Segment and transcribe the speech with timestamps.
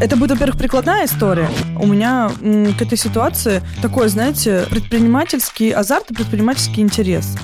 [0.00, 1.48] Это будет, во-первых, прикладная история.
[1.78, 7.36] У меня м, к этой ситуации такой, знаете, предпринимательский азарт и предпринимательский интерес.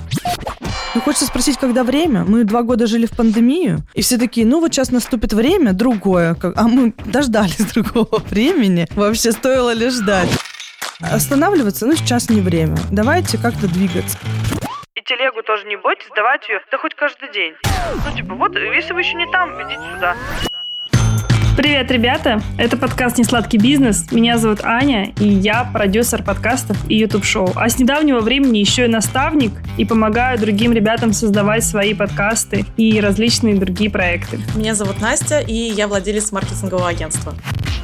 [0.95, 2.24] Ну, хочется спросить, когда время?
[2.24, 6.34] Мы два года жили в пандемию, и все такие, ну вот сейчас наступит время другое.
[6.34, 8.87] Как- А мы дождались другого времени.
[8.95, 10.31] Вообще стоило ли ждать?
[11.01, 12.77] Останавливаться, ну сейчас не время.
[12.91, 14.17] Давайте как-то двигаться.
[14.95, 17.52] И телегу тоже не бойтесь, давать ее, да хоть каждый день.
[18.07, 20.16] Ну, типа, вот, если вы еще не там, идите сюда.
[21.57, 22.43] Привет, ребята!
[22.59, 24.12] Это подкаст «Несладкий бизнес».
[24.12, 27.52] Меня зовут Аня, и я продюсер подкастов и YouTube-шоу.
[27.56, 33.00] А с недавнего времени еще и наставник, и помогаю другим ребятам создавать свои подкасты и
[33.00, 34.38] различные другие проекты.
[34.55, 37.33] Меня зовут Настя, и я владелец маркетингового агентства.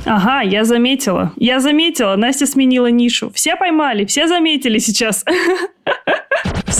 [0.05, 1.33] Ага, я заметила.
[1.37, 3.31] Я заметила, Настя сменила нишу.
[3.35, 5.25] Все поймали, все заметили сейчас.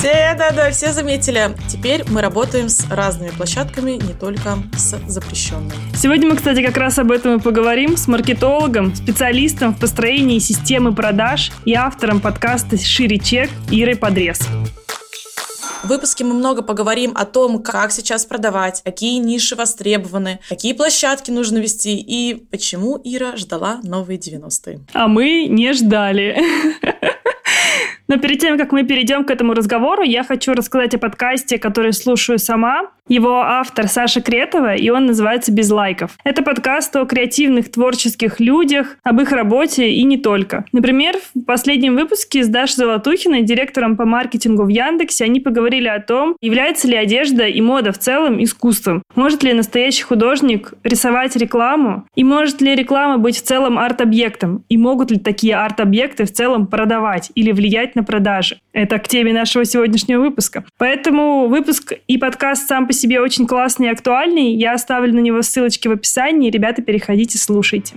[0.03, 1.51] Все, да-да, все заметили.
[1.69, 5.75] Теперь мы работаем с разными площадками, не только с запрещенными.
[5.95, 10.93] Сегодня мы, кстати, как раз об этом и поговорим с маркетологом, специалистом в построении системы
[10.93, 14.41] продаж и автором подкаста «Шире чек» Ирой Подрез.
[15.85, 21.31] В выпуске мы много поговорим о том, как сейчас продавать, какие ниши востребованы, какие площадки
[21.31, 24.81] нужно вести и почему Ира ждала новые 90-е.
[24.95, 26.41] А мы не ждали.
[28.13, 31.95] Но перед тем, как мы перейдем к этому разговору, я хочу рассказать о подкасте, который
[31.95, 32.91] слушаю сама.
[33.09, 36.13] Его автор Саша Кретова, и он называется «Без лайков».
[36.23, 40.67] Это подкаст о креативных творческих людях, об их работе и не только.
[40.73, 46.01] Например, в последнем выпуске с Дашей Золотухиной, директором по маркетингу в Яндексе, они поговорили о
[46.01, 49.03] том, является ли одежда и мода в целом искусством.
[49.17, 52.07] Может ли настоящий художник рисовать рекламу?
[52.15, 54.65] И может ли реклама быть в целом арт-объектом?
[54.69, 58.61] И могут ли такие арт-объекты в целом продавать или влиять на продажи?
[58.73, 60.65] Это к теме нашего сегодняшнего выпуска.
[60.79, 64.55] Поэтому выпуск и подкаст сам по себе очень классный и актуальный.
[64.55, 66.51] Я оставлю на него ссылочки в описании.
[66.51, 67.95] Ребята, переходите, слушайте.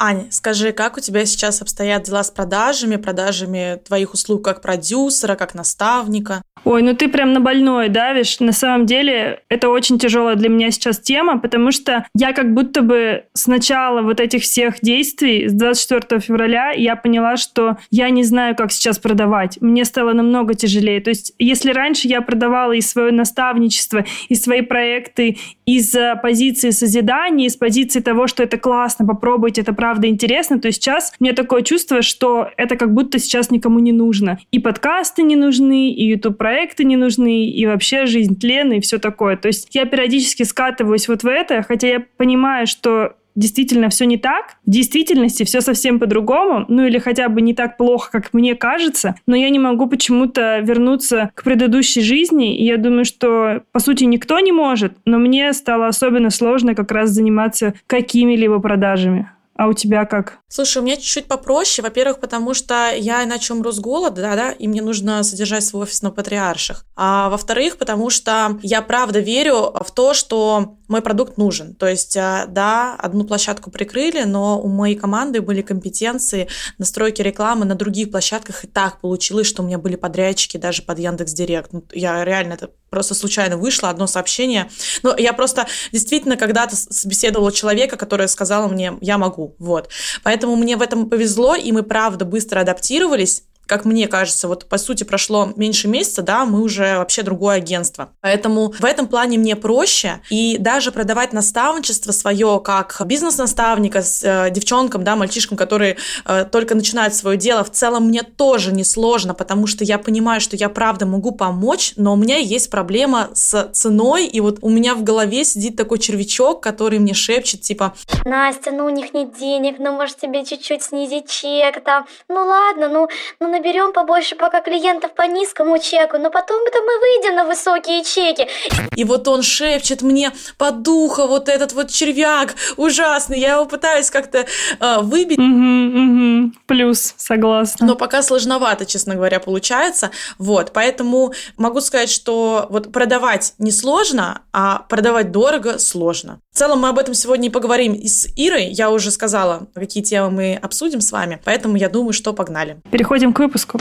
[0.00, 5.34] Аня, скажи, как у тебя сейчас обстоят дела с продажами, продажами твоих услуг как продюсера,
[5.34, 6.40] как наставника?
[6.68, 8.40] Ой, ну ты прям на больное давишь.
[8.40, 12.82] На самом деле, это очень тяжелая для меня сейчас тема, потому что я как будто
[12.82, 18.22] бы с начала вот этих всех действий, с 24 февраля, я поняла, что я не
[18.22, 19.56] знаю, как сейчас продавать.
[19.62, 21.00] Мне стало намного тяжелее.
[21.00, 27.46] То есть, если раньше я продавала и свое наставничество, и свои проекты из позиции созидания,
[27.46, 31.62] из позиции того, что это классно, попробуйте, это правда интересно, то сейчас у меня такое
[31.62, 34.38] чувство, что это как будто сейчас никому не нужно.
[34.50, 38.98] И подкасты не нужны, и YouTube проекты не нужны, и вообще жизнь тлен, и все
[38.98, 39.36] такое.
[39.36, 44.16] То есть я периодически скатываюсь вот в это, хотя я понимаю, что действительно все не
[44.16, 48.56] так, в действительности все совсем по-другому, ну или хотя бы не так плохо, как мне
[48.56, 53.78] кажется, но я не могу почему-то вернуться к предыдущей жизни, и я думаю, что, по
[53.78, 59.30] сути, никто не может, но мне стало особенно сложно как раз заниматься какими-либо продажами.
[59.58, 60.38] А у тебя как?
[60.46, 61.82] Слушай, у меня чуть-чуть попроще.
[61.82, 65.82] Во-первых, потому что я иначе умру с голода, да, да, и мне нужно содержать свой
[65.82, 66.84] офис на патриарших.
[66.94, 71.74] А во-вторых, потому что я правда верю в то, что мой продукт нужен.
[71.74, 76.46] То есть, да, одну площадку прикрыли, но у моей команды были компетенции
[76.78, 78.64] настройки рекламы на других площадках.
[78.64, 81.72] И так получилось, что у меня были подрядчики даже под Яндекс Директ.
[81.72, 84.70] Ну, я реально это просто случайно вышло одно сообщение.
[85.02, 89.88] Но я просто действительно когда-то собеседовала человека, который сказал мне, я могу, вот.
[90.22, 94.78] Поэтому мне в этом повезло, и мы правда быстро адаптировались как мне кажется, вот по
[94.78, 98.08] сути прошло меньше месяца, да, мы уже вообще другое агентство.
[98.22, 100.20] Поэтому в этом плане мне проще.
[100.30, 106.74] И даже продавать наставничество свое как бизнес-наставника с э, девчонкам, да, мальчишкам, которые э, только
[106.74, 111.04] начинают свое дело, в целом мне тоже несложно, потому что я понимаю, что я правда
[111.04, 115.44] могу помочь, но у меня есть проблема с ценой, и вот у меня в голове
[115.44, 117.94] сидит такой червячок, который мне шепчет, типа...
[118.24, 122.88] Настя, ну у них нет денег, ну может тебе чуть-чуть снизить чек там, ну ладно,
[122.88, 123.08] ну,
[123.40, 128.04] ну наберем побольше пока клиентов по низкому чеку, но потом это мы выйдем на высокие
[128.04, 128.46] чеки.
[128.94, 133.40] И вот он шепчет мне под духо вот этот вот червяк ужасный.
[133.40, 134.46] Я его пытаюсь как-то
[134.80, 135.38] э, выбить.
[135.38, 136.52] Угу, угу.
[136.66, 137.86] Плюс, согласна.
[137.86, 140.10] Но пока сложновато, честно говоря, получается.
[140.38, 146.40] Вот, поэтому могу сказать, что вот продавать несложно, а продавать дорого сложно.
[146.58, 148.64] В целом мы об этом сегодня и поговорим и с Ирой.
[148.64, 152.80] Я уже сказала, какие темы мы обсудим с вами, поэтому я думаю, что погнали.
[152.90, 153.78] Переходим к выпуску.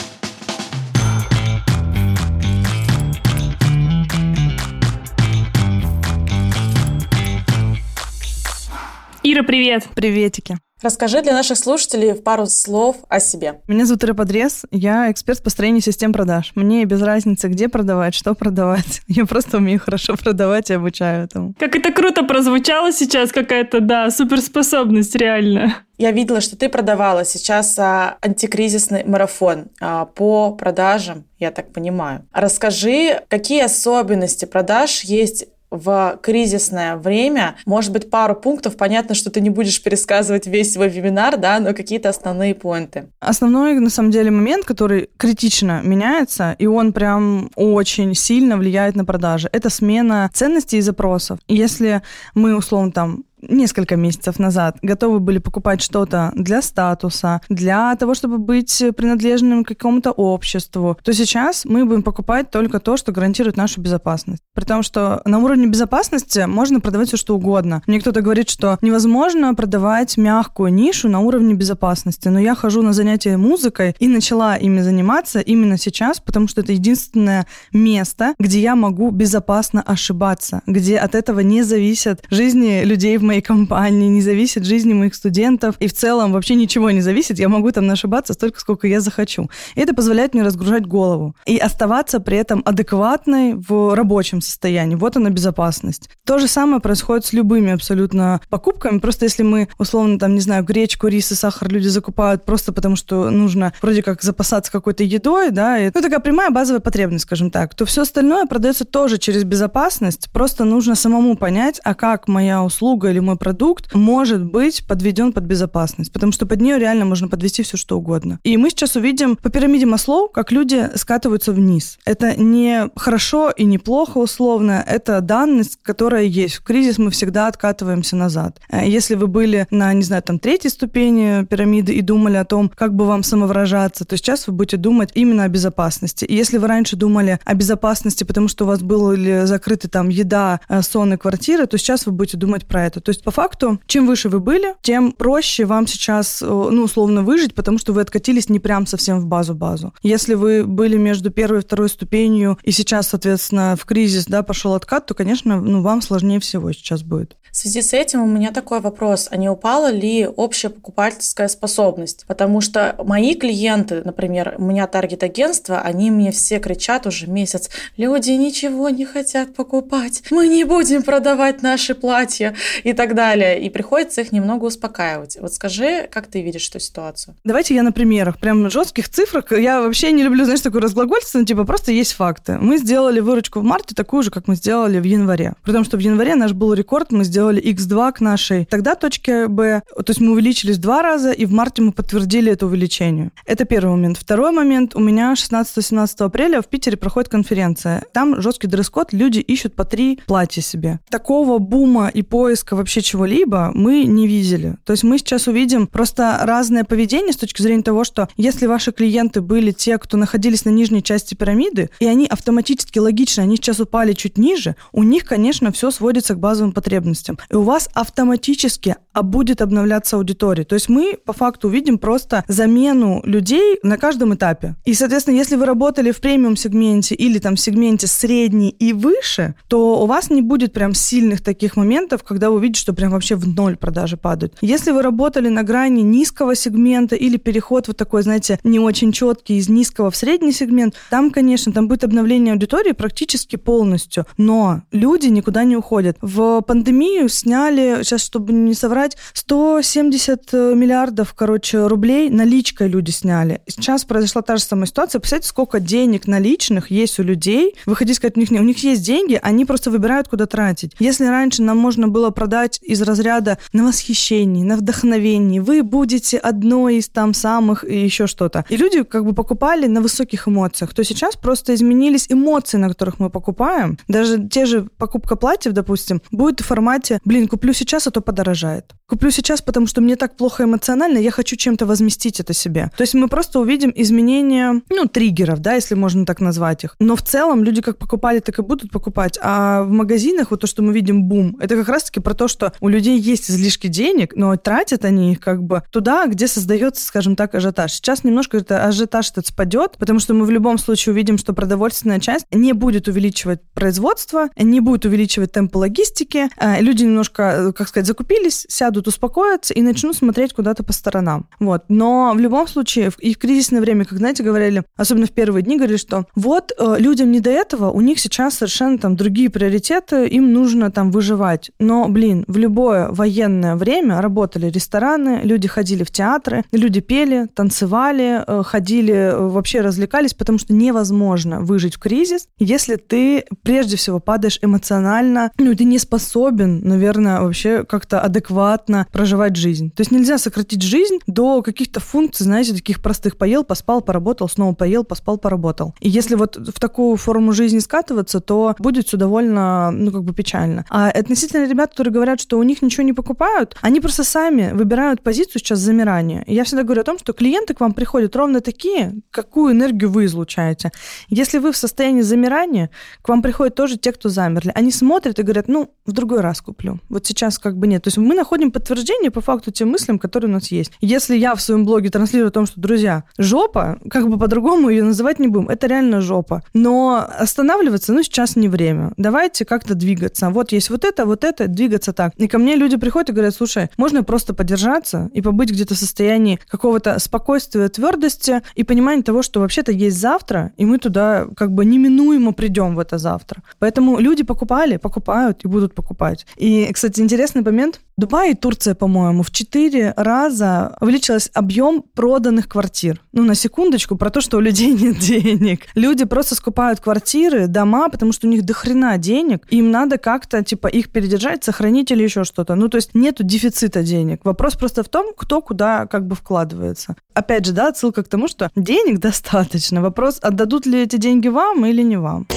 [9.24, 9.88] Ира, привет.
[9.96, 10.60] Приветики.
[10.82, 13.62] Расскажи для наших слушателей в пару слов о себе.
[13.68, 16.52] Меня зовут Ира Подрез, я эксперт по строению систем продаж.
[16.54, 19.02] Мне без разницы, где продавать, что продавать.
[19.08, 21.54] Я просто умею хорошо продавать и обучаю этому.
[21.58, 25.78] Как это круто прозвучало сейчас, какая-то, да, суперспособность реально.
[25.98, 32.28] Я видела, что ты продавала сейчас а, антикризисный марафон а, по продажам, я так понимаю.
[32.32, 38.78] Расскажи, какие особенности продаж есть в кризисное время, может быть, пару пунктов.
[38.78, 43.10] Понятно, что ты не будешь пересказывать весь свой вебинар, да, но какие-то основные поинты.
[43.20, 49.06] Основной, на самом деле, момент, который критично меняется, и он прям очень сильно влияет на
[49.06, 51.40] продажи, это смена ценностей и запросов.
[51.48, 52.02] Если
[52.34, 58.38] мы, условно, там, несколько месяцев назад готовы были покупать что-то для статуса, для того, чтобы
[58.38, 63.82] быть принадлежным к какому-то обществу, то сейчас мы будем покупать только то, что гарантирует нашу
[63.82, 64.42] безопасность.
[64.54, 67.82] При том, что на уровне безопасности можно продавать все, что угодно.
[67.88, 72.94] Мне кто-то говорит, что невозможно продавать мягкую нишу на уровне безопасности, но я хожу на
[72.94, 78.76] занятия музыкой и начала ими заниматься именно сейчас, потому что это единственное место, где я
[78.76, 84.66] могу безопасно ошибаться, где от этого не зависят жизни людей в моей компании, не зависит
[84.66, 88.60] жизни моих студентов, и в целом вообще ничего не зависит, я могу там ошибаться столько,
[88.60, 89.50] сколько я захочу.
[89.76, 94.96] И это позволяет мне разгружать голову и оставаться при этом адекватной в рабочем состоянии.
[94.96, 96.10] Вот она безопасность.
[96.26, 100.64] То же самое происходит с любыми абсолютно покупками, просто если мы, условно, там, не знаю,
[100.64, 105.52] гречку, рис и сахар люди закупают просто потому, что нужно вроде как запасаться какой-то едой,
[105.52, 109.44] да, и, ну, такая прямая базовая потребность, скажем так, то все остальное продается тоже через
[109.44, 115.34] безопасность, просто нужно самому понять, а как моя услуга или мой продукт может быть подведен
[115.34, 118.40] под безопасность, потому что под нее реально можно подвести все, что угодно.
[118.44, 121.98] И мы сейчас увидим по пирамиде Маслоу, как люди скатываются вниз.
[122.06, 126.56] Это не хорошо и не плохо условно, это данность, которая есть.
[126.56, 128.60] В кризис мы всегда откатываемся назад.
[128.70, 132.72] Э, если вы были на, не знаю, там третьей ступени пирамиды и думали о том,
[132.76, 136.26] как бы вам самовыражаться, то сейчас вы будете думать именно о безопасности.
[136.26, 140.60] И если вы раньше думали о безопасности, потому что у вас были закрыты там еда,
[140.70, 143.02] э, сон и квартиры, то сейчас вы будете думать про это.
[143.08, 147.22] То есть, по факту, чем выше вы были, тем проще вам сейчас, э, ну, условно,
[147.22, 149.94] выжить, потому что вы откатились не прям совсем в базу-базу.
[150.04, 154.74] Если вы были между первой и второй ступенью, и сейчас, соответственно, в кризис, да, пошел
[154.74, 157.38] откат, то, конечно, ну, вам сложнее всего сейчас будет.
[157.52, 162.26] В связи с этим у меня такой вопрос, а не упала ли общая покупательская способность?
[162.28, 168.32] Потому что мои клиенты, например, у меня таргет-агентство, они мне все кричат уже месяц, люди
[168.32, 172.54] ничего не хотят покупать, мы не будем продавать наши платья
[172.84, 173.62] и так далее.
[173.62, 175.38] И приходится их немного успокаивать.
[175.40, 177.36] Вот скажи, как ты видишь эту ситуацию?
[177.44, 179.52] Давайте я на примерах, прям жестких цифрах.
[179.52, 182.58] Я вообще не люблю, знаешь, такое разглагольство, типа просто есть факты.
[182.60, 185.54] Мы сделали выручку в марте такую же, как мы сделали в январе.
[185.64, 189.48] При том, что в январе наш был рекорд, мы сделали X2 к нашей тогда точке
[189.48, 189.82] Б.
[189.96, 193.32] То есть мы увеличились два раза, и в марте мы подтвердили это увеличение.
[193.46, 194.18] Это первый момент.
[194.18, 194.96] Второй момент.
[194.96, 198.04] У меня 16-17 апреля в Питере проходит конференция.
[198.14, 201.00] Там жесткий дресс-код, люди ищут по три платья себе.
[201.10, 204.78] Такого бума и поиска вообще чего-либо мы не видели.
[204.86, 208.92] То есть мы сейчас увидим просто разное поведение с точки зрения того, что если ваши
[208.92, 213.80] клиенты были те, кто находились на нижней части пирамиды, и они автоматически, логично, они сейчас
[213.80, 217.38] упали чуть ниже, у них, конечно, все сводится к базовым потребностям.
[217.50, 220.64] И у вас автоматически а будет обновляться аудитория.
[220.64, 224.76] То есть мы по факту увидим просто замену людей на каждом этапе.
[224.86, 229.56] И, соответственно, если вы работали в премиум сегменте или там в сегменте средний и выше,
[229.68, 233.34] то у вас не будет прям сильных таких моментов, когда вы увидите, что прям вообще
[233.34, 234.54] в ноль продажи падают.
[234.62, 239.58] Если вы работали на грани низкого сегмента или переход вот такой, знаете, не очень четкий
[239.58, 245.26] из низкого в средний сегмент, там, конечно, там будет обновление аудитории практически полностью, но люди
[245.26, 246.18] никуда не уходят.
[246.22, 253.12] В пандемию сняли, сейчас, чтобы не соврать, сказать, 170 э, миллиардов, короче, рублей наличкой люди
[253.12, 253.62] сняли.
[253.68, 255.20] Сейчас произошла та же самая ситуация.
[255.20, 257.76] Представляете, сколько денег наличных есть у людей.
[257.86, 260.94] Вы хотите сказать, у них, у них есть деньги, они просто выбирают, куда тратить.
[261.00, 266.98] Если раньше нам можно было продать из разряда на восхищении, на вдохновении, вы будете одной
[266.98, 268.66] из там самых и еще что-то.
[268.70, 273.20] И люди как бы покупали на высоких эмоциях, то сейчас просто изменились эмоции, на которых
[273.20, 273.98] мы покупаем.
[274.08, 278.97] Даже те же покупка платьев, допустим, будет в формате, блин, куплю сейчас, а то подорожает.
[279.08, 282.92] Куплю сейчас, потому что мне так плохо эмоционально, я хочу чем-то возместить это себе.
[282.98, 286.96] То есть мы просто увидим изменения, ну, триггеров, да, если можно так назвать их.
[287.00, 289.40] Но в целом люди как покупали, так и будут покупать.
[289.42, 292.74] А в магазинах вот то, что мы видим бум, это как раз-таки про то, что
[292.82, 297.36] у людей есть излишки денег, но тратят они их как бы туда, где создается, скажем
[297.38, 297.94] так, ажиотаж.
[297.94, 302.20] Сейчас немножко это ажиотаж этот спадет, потому что мы в любом случае увидим, что продовольственная
[302.20, 306.50] часть не будет увеличивать производство, не будет увеличивать темпы логистики.
[306.58, 311.48] А люди немножко, как сказать, закупились, сядут сядут, успокоятся и начнут смотреть куда-то по сторонам.
[311.60, 311.84] Вот.
[311.90, 315.76] Но в любом случае, и в кризисное время, как, знаете, говорили, особенно в первые дни,
[315.76, 320.26] говорили, что вот э, людям не до этого, у них сейчас совершенно там другие приоритеты,
[320.28, 321.72] им нужно там выживать.
[321.80, 328.44] Но, блин, в любое военное время работали рестораны, люди ходили в театры, люди пели, танцевали,
[328.48, 334.20] э, ходили, э, вообще развлекались, потому что невозможно выжить в кризис, если ты прежде всего
[334.20, 338.67] падаешь эмоционально, ну, ты не способен, наверное, вообще как-то адекватно
[339.12, 339.92] проживать жизнь.
[339.92, 343.38] То есть нельзя сократить жизнь до каких-то функций, знаете, таких простых.
[343.38, 345.94] Поел, поспал, поработал, снова поел, поспал, поработал.
[346.00, 350.34] И если вот в такую форму жизни скатываться, то будет все довольно, ну, как бы
[350.34, 350.86] печально.
[350.90, 355.22] А относительно ребят, которые говорят, что у них ничего не покупают, они просто сами выбирают
[355.22, 356.44] позицию сейчас замирания.
[356.48, 360.10] И я всегда говорю о том, что клиенты к вам приходят ровно такие, какую энергию
[360.10, 360.92] вы излучаете.
[361.30, 362.90] Если вы в состоянии замирания,
[363.22, 364.72] к вам приходят тоже те, кто замерли.
[364.74, 367.00] Они смотрят и говорят, ну, в другой раз куплю.
[367.10, 368.04] Вот сейчас как бы нет.
[368.04, 370.92] То есть мы находим подтверждение по факту тем мыслям, которые у нас есть.
[371.00, 375.04] Если я в своем блоге транслирую о том, что, друзья, жопа, как бы по-другому ее
[375.04, 376.64] называть не будем, это реально жопа.
[376.74, 379.14] Но останавливаться, ну, сейчас не время.
[379.18, 380.50] Давайте как-то двигаться.
[380.50, 382.34] Вот есть вот это, вот это, двигаться так.
[382.36, 385.98] И ко мне люди приходят и говорят, слушай, можно просто подержаться и побыть где-то в
[385.98, 391.72] состоянии какого-то спокойствия, твердости и понимания того, что вообще-то есть завтра, и мы туда как
[391.72, 393.62] бы неминуемо придем в это завтра.
[393.80, 396.46] Поэтому люди покупали, покупают и будут покупать.
[396.58, 398.02] И, кстати, интересный момент.
[398.18, 403.22] Дубай и Турция, по-моему, в четыре раза увеличилось объем проданных квартир.
[403.34, 405.82] Ну, на секундочку, про то, что у людей нет денег.
[405.96, 410.88] Люди просто скупают квартиры, дома, потому что у них дохрена денег, им надо как-то, типа,
[410.88, 412.76] их передержать, сохранить или еще что-то.
[412.76, 414.42] Ну, то есть нету дефицита денег.
[414.44, 417.16] Вопрос просто в том, кто куда как бы вкладывается.
[417.34, 420.02] Опять же, да, отсылка к тому, что денег достаточно.
[420.02, 422.48] Вопрос, отдадут ли эти деньги вам или не вам.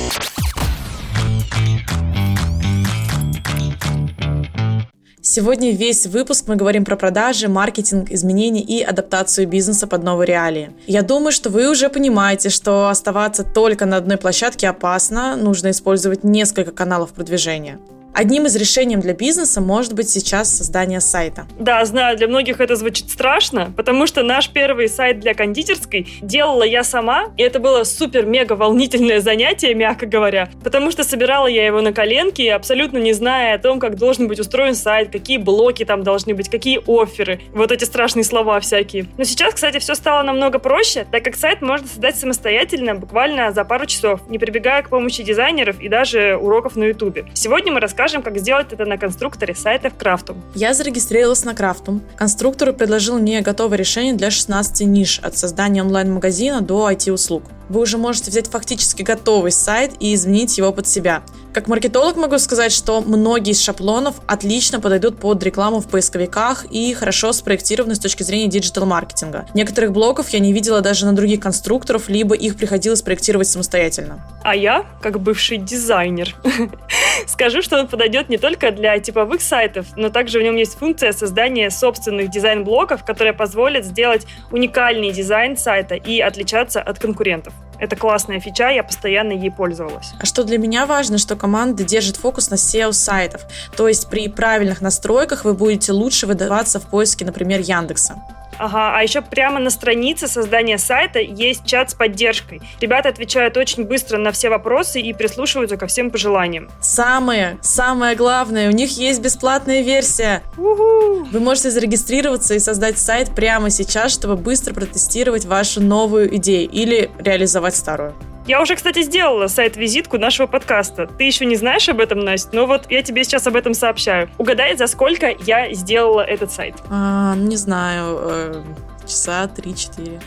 [5.23, 10.73] Сегодня весь выпуск мы говорим про продажи, маркетинг, изменения и адаптацию бизнеса под новые реалии.
[10.87, 16.25] Я думаю, что вы уже понимаете, что оставаться только на одной площадке опасно, нужно использовать
[16.25, 17.79] несколько каналов продвижения.
[18.13, 21.47] Одним из решений для бизнеса может быть сейчас создание сайта.
[21.59, 26.65] Да, знаю, для многих это звучит страшно, потому что наш первый сайт для кондитерской делала
[26.65, 31.81] я сама, и это было супер-мега волнительное занятие, мягко говоря, потому что собирала я его
[31.81, 36.03] на коленке, абсолютно не зная о том, как должен быть устроен сайт, какие блоки там
[36.03, 39.07] должны быть, какие оферы, вот эти страшные слова всякие.
[39.19, 43.65] Но сейчас, кстати, все стало намного проще, так как сайт можно создать самостоятельно, буквально за
[43.65, 47.27] пару часов, не прибегая к помощи дизайнеров и даже уроков на ютубе.
[47.35, 50.43] Сегодня мы расскажем расскажем, как сделать это на конструкторе сайта в Craftum.
[50.55, 52.03] Я зарегистрировалась на Craftum.
[52.17, 57.99] Конструктор предложил мне готовое решение для 16 ниш от создания онлайн-магазина до IT-услуг вы уже
[57.99, 61.23] можете взять фактически готовый сайт и изменить его под себя.
[61.53, 66.93] Как маркетолог могу сказать, что многие из шаблонов отлично подойдут под рекламу в поисковиках и
[66.95, 69.47] хорошо спроектированы с точки зрения digital-маркетинга.
[69.55, 74.25] Некоторых блоков я не видела даже на других конструкторов, либо их приходилось проектировать самостоятельно.
[74.43, 76.37] А я, как бывший дизайнер,
[77.27, 81.13] скажу, что он подойдет не только для типовых сайтов, но также в нем есть функция
[81.13, 87.53] создания собственных дизайн-блоков, которая позволит сделать уникальный дизайн сайта и отличаться от конкурентов.
[87.81, 90.13] Это классная фича, я постоянно ей пользовалась.
[90.21, 93.43] А что для меня важно, что команда держит фокус на SEO сайтов.
[93.75, 98.17] То есть при правильных настройках вы будете лучше выдаваться в поиске, например, Яндекса.
[98.61, 102.61] Ага, а еще прямо на странице создания сайта есть чат с поддержкой.
[102.79, 106.69] Ребята отвечают очень быстро на все вопросы и прислушиваются ко всем пожеланиям.
[106.79, 110.43] Самое, самое главное, у них есть бесплатная версия.
[110.59, 111.25] У-ху!
[111.33, 117.11] Вы можете зарегистрироваться и создать сайт прямо сейчас, чтобы быстро протестировать вашу новую идею или
[117.19, 118.13] реализовать старую.
[118.51, 121.07] Я уже, кстати, сделала сайт-визитку нашего подкаста.
[121.07, 122.51] Ты еще не знаешь об этом, Настя?
[122.53, 124.29] Но вот я тебе сейчас об этом сообщаю.
[124.39, 126.75] Угадай, за сколько я сделала этот сайт?
[126.91, 128.63] А, не знаю, э,
[129.07, 130.21] часа три-четыре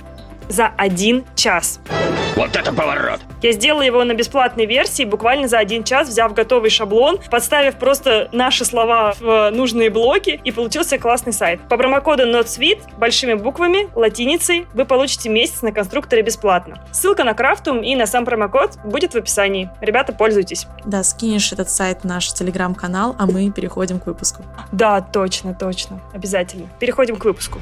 [0.49, 1.79] за один час.
[2.35, 3.19] Вот это поворот!
[3.41, 8.29] Я сделала его на бесплатной версии буквально за один час, взяв готовый шаблон, подставив просто
[8.31, 11.59] наши слова в нужные блоки, и получился классный сайт.
[11.69, 16.83] По промокоду NotSweet большими буквами, латиницей, вы получите месяц на конструкторе бесплатно.
[16.91, 19.69] Ссылка на Крафтум и на сам промокод будет в описании.
[19.81, 20.67] Ребята, пользуйтесь.
[20.85, 24.43] Да, скинешь этот сайт в наш телеграм-канал, а мы переходим к выпуску.
[24.71, 25.99] Да, точно, точно.
[26.13, 26.67] Обязательно.
[26.79, 27.59] Переходим к выпуску.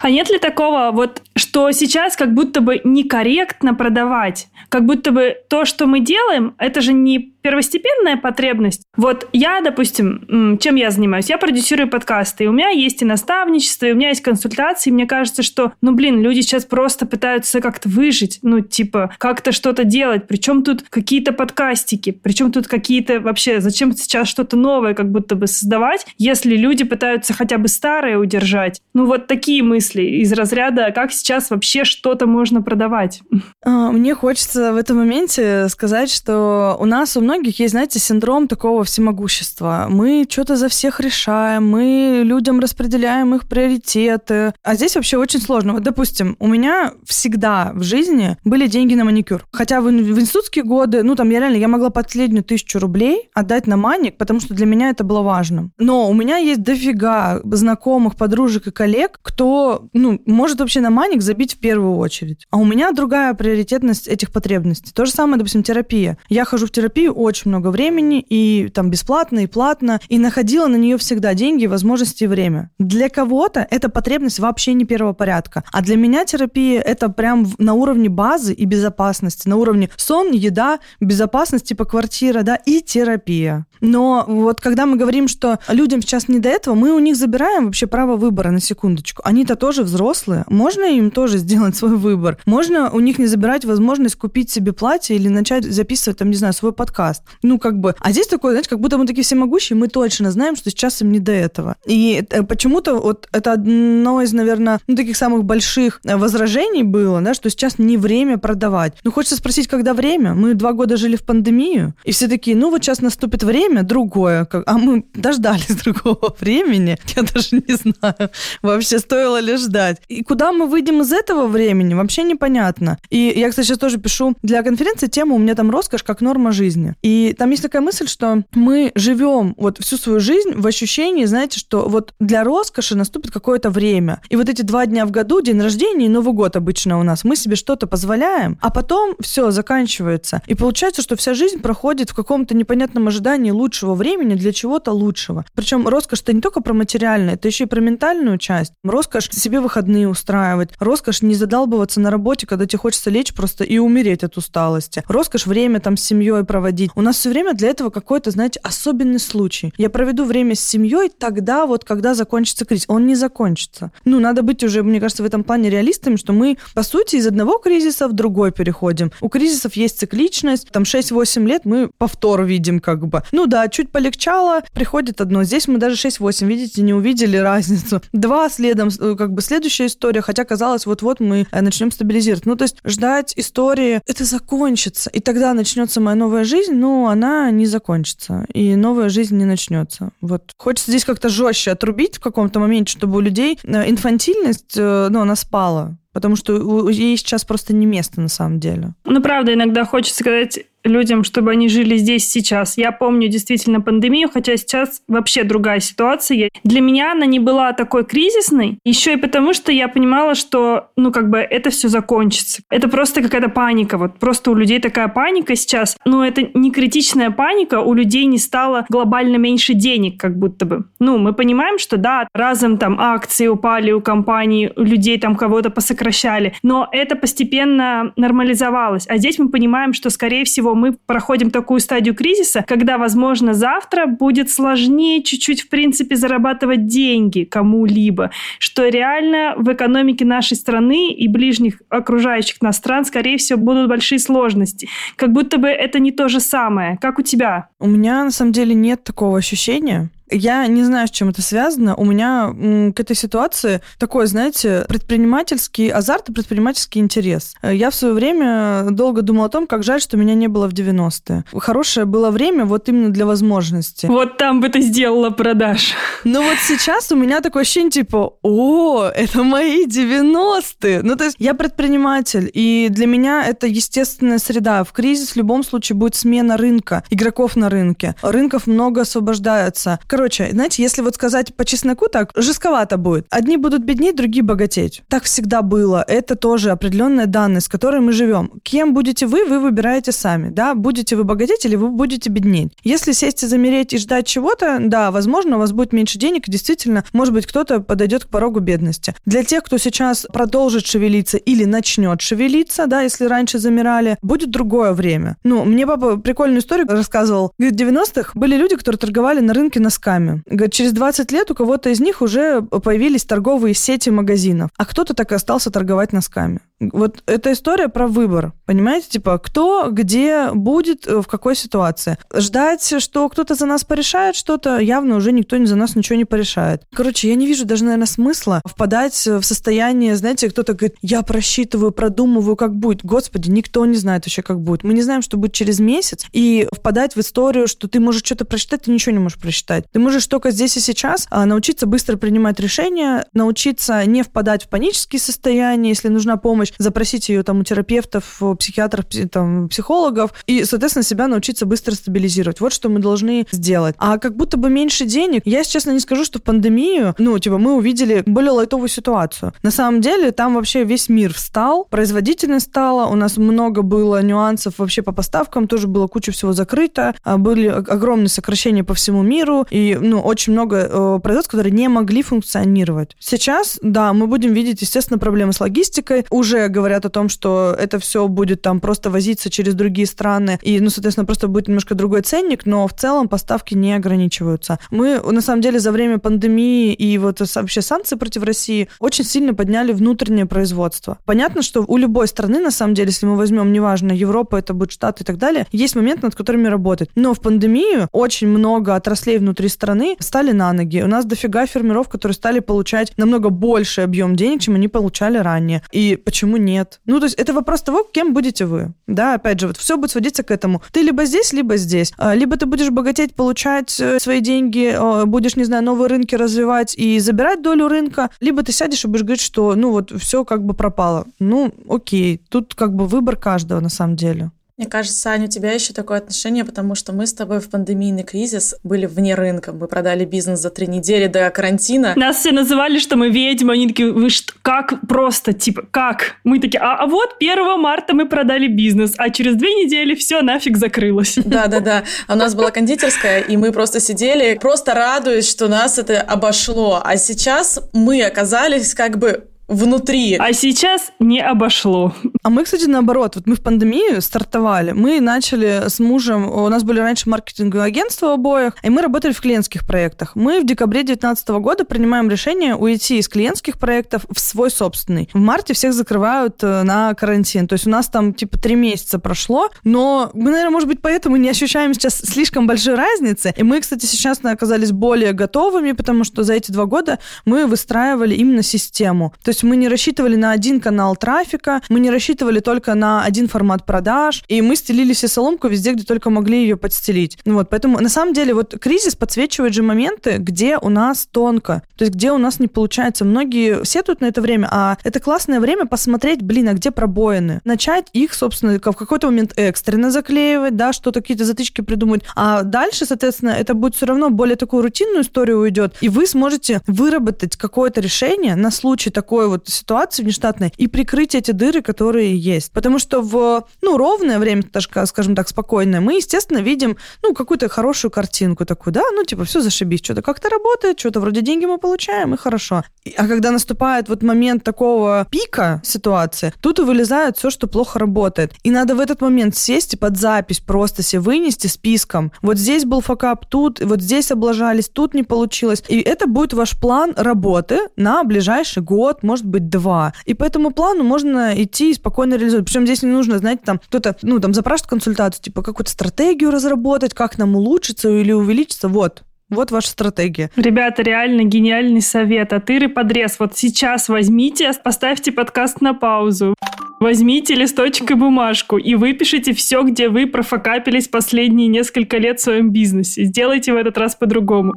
[0.00, 4.48] А нет ли такого, вот, что сейчас как будто бы некорректно продавать?
[4.68, 8.82] Как будто бы то, что мы делаем, это же не первостепенная потребность.
[8.96, 11.30] Вот я, допустим, чем я занимаюсь?
[11.30, 14.92] Я продюсирую подкасты, и у меня есть и наставничество, и у меня есть консультации, и
[14.92, 19.84] мне кажется, что, ну, блин, люди сейчас просто пытаются как-то выжить, ну, типа, как-то что-то
[19.84, 25.34] делать, причем тут какие-то подкастики, причем тут какие-то вообще, зачем сейчас что-то новое как будто
[25.34, 28.80] бы создавать, если люди пытаются хотя бы старое удержать?
[28.92, 33.22] Ну, вот такие мысли из разряда, как сейчас вообще что-то можно продавать.
[33.64, 38.48] А, мне хочется в этом моменте сказать, что у нас у многих есть, знаете, синдром
[38.48, 39.86] такого всемогущества.
[39.88, 44.52] Мы что-то за всех решаем, мы людям распределяем их приоритеты.
[44.62, 45.74] А здесь вообще очень сложно.
[45.74, 49.44] Вот, допустим, у меня всегда в жизни были деньги на маникюр.
[49.52, 53.66] Хотя в, в институтские годы, ну, там, я реально, я могла последнюю тысячу рублей отдать
[53.66, 55.70] на маник, потому что для меня это было важно.
[55.78, 61.22] Но у меня есть дофига знакомых, подружек и коллег, кто, ну, может вообще на маник
[61.22, 62.46] забить в первую очередь.
[62.50, 64.47] А у меня другая приоритетность этих потребностей.
[64.92, 66.18] То же самое, допустим, терапия.
[66.28, 70.76] Я хожу в терапию очень много времени, и там бесплатно, и платно, и находила на
[70.76, 72.70] нее всегда деньги, возможности и время.
[72.78, 75.64] Для кого-то эта потребность вообще не первого порядка.
[75.72, 80.78] А для меня терапия это прям на уровне базы и безопасности, на уровне сон, еда,
[81.00, 83.66] безопасность, типа квартира, да, и терапия.
[83.80, 87.66] Но вот когда мы говорим, что людям сейчас не до этого, мы у них забираем
[87.66, 89.22] вообще право выбора на секундочку.
[89.24, 90.44] Они-то тоже взрослые.
[90.48, 92.38] Можно им тоже сделать свой выбор?
[92.46, 96.52] Можно у них не забирать возможность купить себе платье или начать записывать, там, не знаю,
[96.52, 97.22] свой подкаст?
[97.42, 97.94] Ну, как бы.
[98.00, 101.12] А здесь такое, знаете, как будто мы такие всемогущие, мы точно знаем, что сейчас им
[101.12, 101.76] не до этого.
[101.86, 107.34] И э, почему-то вот это одно из, наверное, ну, таких самых больших возражений было, да,
[107.34, 108.94] что сейчас не время продавать.
[109.04, 110.34] Ну, хочется спросить, когда время?
[110.34, 113.82] Мы два года жили в пандемию, и все такие, ну, вот сейчас наступит время, время
[113.82, 118.30] другое, а мы дождались другого времени, я даже не знаю,
[118.62, 120.00] вообще стоило ли ждать.
[120.08, 122.98] И куда мы выйдем из этого времени, вообще непонятно.
[123.10, 126.52] И я, кстати, сейчас тоже пишу для конференции тему, у меня там роскошь как норма
[126.52, 126.94] жизни.
[127.02, 131.58] И там есть такая мысль, что мы живем вот всю свою жизнь в ощущении, знаете,
[131.58, 134.20] что вот для роскоши наступит какое-то время.
[134.30, 137.24] И вот эти два дня в году, день рождения и Новый год обычно у нас,
[137.24, 140.42] мы себе что-то позволяем, а потом все заканчивается.
[140.46, 145.44] И получается, что вся жизнь проходит в каком-то непонятном ожидании лучшего времени для чего-то лучшего.
[145.54, 148.72] Причем роскошь это не только про материальное, это еще и про ментальную часть.
[148.84, 150.70] Роскошь себе выходные устраивать.
[150.78, 155.02] Роскошь не задалбываться на работе, когда тебе хочется лечь просто и умереть от усталости.
[155.08, 156.90] Роскошь время там с семьей проводить.
[156.94, 159.72] У нас все время для этого какой-то, знаете, особенный случай.
[159.76, 162.84] Я проведу время с семьей тогда вот, когда закончится кризис.
[162.88, 163.92] Он не закончится.
[164.04, 167.26] Ну, надо быть уже, мне кажется, в этом плане реалистами, что мы, по сути, из
[167.26, 169.10] одного кризиса в другой переходим.
[169.20, 170.68] У кризисов есть цикличность.
[170.70, 173.22] Там 6-8 лет мы повтор видим как бы.
[173.32, 175.44] Ну, да, чуть полегчало, приходит одно.
[175.44, 178.00] Здесь мы даже 6-8, видите, не увидели разницу.
[178.12, 182.46] Два следом, э, как бы следующая история, хотя казалось, вот-вот мы э, начнем стабилизировать.
[182.46, 187.50] Ну, то есть ждать истории, это закончится, и тогда начнется моя новая жизнь, но она
[187.50, 190.10] не закончится, и новая жизнь не начнется.
[190.20, 190.52] Вот.
[190.56, 195.36] Хочется здесь как-то жестче отрубить в каком-то моменте, чтобы у людей э, инфантильность, ну, она
[195.36, 198.94] спала потому что ей сейчас просто не место на самом деле.
[199.04, 202.78] Ну, правда, иногда хочется сказать, людям, чтобы они жили здесь сейчас.
[202.78, 206.50] Я помню действительно пандемию, хотя сейчас вообще другая ситуация.
[206.64, 211.12] Для меня она не была такой кризисной, еще и потому, что я понимала, что, ну,
[211.12, 212.62] как бы это все закончится.
[212.70, 213.98] Это просто какая-то паника.
[213.98, 215.96] Вот просто у людей такая паника сейчас.
[216.04, 220.84] Но это не критичная паника, у людей не стало глобально меньше денег, как будто бы.
[221.00, 225.70] Ну, мы понимаем, что да, разом там акции упали у компаний, у людей там кого-то
[225.70, 229.06] посокращали, но это постепенно нормализовалось.
[229.08, 234.06] А здесь мы понимаем, что, скорее всего, мы проходим такую стадию кризиса, когда, возможно, завтра
[234.06, 241.28] будет сложнее чуть-чуть, в принципе, зарабатывать деньги кому-либо, что реально в экономике нашей страны и
[241.28, 244.88] ближних окружающих нас стран, скорее всего, будут большие сложности.
[245.16, 246.98] Как будто бы это не то же самое.
[247.00, 247.68] Как у тебя?
[247.80, 250.10] У меня, на самом деле, нет такого ощущения.
[250.30, 251.94] Я не знаю, с чем это связано.
[251.96, 257.54] У меня м, к этой ситуации такой, знаете, предпринимательский азарт и предпринимательский интерес.
[257.62, 260.68] Э, я в свое время долго думала о том, как жаль, что меня не было
[260.68, 261.44] в 90-е.
[261.58, 264.06] Хорошее было время вот именно для возможности.
[264.06, 265.92] Вот там бы ты сделала продаж.
[266.24, 271.02] Но вот сейчас у меня такое ощущение, типа, о, это мои 90-е.
[271.02, 274.84] Ну, то есть я предприниматель, и для меня это естественная среда.
[274.84, 278.14] В кризис в любом случае будет смена рынка, игроков на рынке.
[278.22, 283.26] Рынков много освобождается короче, знаете, если вот сказать по чесноку так, жестковато будет.
[283.30, 285.02] Одни будут беднеть, другие богатеть.
[285.06, 286.04] Так всегда было.
[286.08, 288.50] Это тоже определенная данность, с которой мы живем.
[288.64, 290.74] Кем будете вы, вы выбираете сами, да?
[290.74, 292.72] Будете вы богатеть или вы будете беднеть.
[292.82, 296.50] Если сесть и замереть и ждать чего-то, да, возможно, у вас будет меньше денег, и
[296.50, 299.14] действительно, может быть, кто-то подойдет к порогу бедности.
[299.24, 304.94] Для тех, кто сейчас продолжит шевелиться или начнет шевелиться, да, если раньше замирали, будет другое
[304.94, 305.36] время.
[305.44, 307.52] Ну, мне папа прикольную историю рассказывал.
[307.56, 310.07] В 90-х были люди, которые торговали на рынке носками.
[310.46, 315.14] Говорит, через 20 лет у кого-то из них уже появились торговые сети магазинов, а кто-то
[315.14, 316.60] так и остался торговать носками.
[316.80, 319.08] Вот эта история про выбор, понимаете?
[319.08, 322.18] Типа, кто, где будет, э, в какой ситуации.
[322.34, 326.82] Ждать, что кто-то за нас порешает что-то, явно уже никто за нас ничего не порешает.
[326.94, 331.90] Короче, я не вижу даже, наверное, смысла впадать в состояние, знаете, кто-то говорит, я просчитываю,
[331.90, 333.04] продумываю, как будет.
[333.04, 334.84] Господи, никто не знает вообще, как будет.
[334.84, 338.44] Мы не знаем, что будет через месяц, и впадать в историю, что ты можешь что-то
[338.44, 339.84] просчитать, ты ничего не можешь просчитать.
[339.90, 344.68] Ты можешь только здесь и сейчас а, научиться быстро принимать решения, научиться не впадать в
[344.68, 350.64] панические состояния, если нужна помощь, помощь, запросить ее там у терапевтов, психиатров, там, психологов, и,
[350.64, 352.60] соответственно, себя научиться быстро стабилизировать.
[352.60, 353.94] Вот что мы должны сделать.
[353.98, 357.58] А как будто бы меньше денег, я, честно, не скажу, что в пандемию, ну, типа,
[357.58, 359.52] мы увидели более лайтовую ситуацию.
[359.62, 364.74] На самом деле, там вообще весь мир встал, производительность стала, у нас много было нюансов
[364.78, 369.66] вообще по поставкам, тоже было куча всего закрыто, а были огромные сокращения по всему миру,
[369.70, 373.16] и, ну, очень много э, производств, которые не могли функционировать.
[373.18, 377.74] Сейчас, да, мы будем видеть, естественно, проблемы с логистикой, уже уже говорят о том, что
[377.78, 381.94] это все будет там просто возиться через другие страны, и, ну, соответственно, просто будет немножко
[381.94, 384.78] другой ценник, но в целом поставки не ограничиваются.
[384.90, 389.54] Мы, на самом деле, за время пандемии и вот вообще санкций против России очень сильно
[389.54, 391.18] подняли внутреннее производство.
[391.24, 394.92] Понятно, что у любой страны, на самом деле, если мы возьмем, неважно, Европа, это будет
[394.92, 397.10] Штаты и так далее, есть момент, над которыми работать.
[397.14, 401.02] Но в пандемию очень много отраслей внутри страны стали на ноги.
[401.02, 405.82] У нас дофига фермеров, которые стали получать намного больше объем денег, чем они получали ранее.
[405.92, 407.00] И почему почему нет?
[407.06, 408.92] Ну, то есть это вопрос того, кем будете вы.
[409.06, 410.82] Да, опять же, вот все будет сводиться к этому.
[410.92, 412.12] Ты либо здесь, либо здесь.
[412.18, 416.36] А, либо ты будешь богатеть, получать э, свои деньги, а, будешь, не знаю, новые рынки
[416.36, 420.44] развивать и забирать долю рынка, либо ты сядешь и будешь говорить, что, ну, вот все
[420.44, 421.26] как бы пропало.
[421.38, 424.50] Ну, окей, тут как бы выбор каждого на самом деле.
[424.78, 428.22] Мне кажется, Аня, у тебя еще такое отношение, потому что мы с тобой в пандемийный
[428.22, 429.72] кризис были вне рынка.
[429.72, 432.12] Мы продали бизнес за три недели до карантина.
[432.14, 433.72] Нас все называли, что мы ведьмы.
[433.72, 436.36] Они такие, вы что, как просто, типа, как?
[436.44, 440.42] Мы такие, а, а вот 1 марта мы продали бизнес, а через две недели все
[440.42, 441.34] нафиг закрылось.
[441.44, 442.04] Да-да-да.
[442.28, 447.02] А у нас была кондитерская, и мы просто сидели, просто радуясь, что нас это обошло.
[447.04, 450.36] А сейчас мы оказались как бы внутри.
[450.36, 452.14] А сейчас не обошло.
[452.42, 453.36] А мы, кстати, наоборот.
[453.36, 454.92] Вот мы в пандемию стартовали.
[454.92, 456.50] Мы начали с мужем...
[456.50, 460.34] У нас были раньше маркетинговые агентства обоих, и мы работали в клиентских проектах.
[460.34, 465.28] Мы в декабре 2019 года принимаем решение уйти из клиентских проектов в свой собственный.
[465.32, 467.68] В марте всех закрывают э, на карантин.
[467.68, 471.36] То есть у нас там типа три месяца прошло, но мы, наверное, может быть, поэтому
[471.36, 473.52] не ощущаем сейчас слишком большой разницы.
[473.56, 478.34] И мы, кстати, сейчас оказались более готовыми, потому что за эти два года мы выстраивали
[478.34, 479.34] именно систему.
[479.42, 483.24] То есть есть мы не рассчитывали на один канал трафика, мы не рассчитывали только на
[483.24, 487.38] один формат продаж, и мы стелили себе соломку везде, где только могли ее подстелить.
[487.44, 491.82] Ну вот, поэтому на самом деле вот кризис подсвечивает же моменты, где у нас тонко,
[491.96, 493.24] то есть где у нас не получается.
[493.24, 497.60] Многие сетуют на это время, а это классное время посмотреть, блин, а где пробоины?
[497.64, 503.06] Начать их, собственно, в какой-то момент экстренно заклеивать, да, что-то какие-то затычки придумать, а дальше,
[503.06, 508.00] соответственно, это будет все равно более такую рутинную историю уйдет, и вы сможете выработать какое-то
[508.00, 512.72] решение на случай такой вот ситуации внештатной и прикрыть эти дыры, которые есть.
[512.72, 517.68] Потому что в, ну, ровное время, даже, скажем так, спокойное, мы, естественно, видим, ну, какую-то
[517.68, 521.78] хорошую картинку такую, да, ну, типа, все зашибись, что-то как-то работает, что-то вроде деньги мы
[521.78, 522.84] получаем, и хорошо.
[523.16, 528.52] А когда наступает вот момент такого пика ситуации, тут и вылезает все, что плохо работает.
[528.62, 532.32] И надо в этот момент сесть и под запись просто себе вынести списком.
[532.42, 535.82] Вот здесь был факап, тут, вот здесь облажались, тут не получилось.
[535.88, 540.12] И это будет ваш план работы на ближайший год, может быть два.
[540.24, 542.66] И по этому плану можно идти и спокойно реализовать.
[542.66, 547.14] Причем здесь не нужно, знаете, там кто-то, ну, там запрашивает консультацию, типа, какую-то стратегию разработать,
[547.14, 548.88] как нам улучшиться или увеличиться.
[548.88, 550.50] Вот, вот ваша стратегия.
[550.56, 552.52] Ребята, реально гениальный совет.
[552.52, 553.36] А тыры подрез.
[553.38, 556.54] Вот сейчас возьмите, поставьте подкаст на паузу.
[557.00, 562.70] Возьмите листочек и бумажку и выпишите все, где вы профокапились последние несколько лет в своем
[562.70, 563.24] бизнесе.
[563.24, 564.74] Сделайте в этот раз по-другому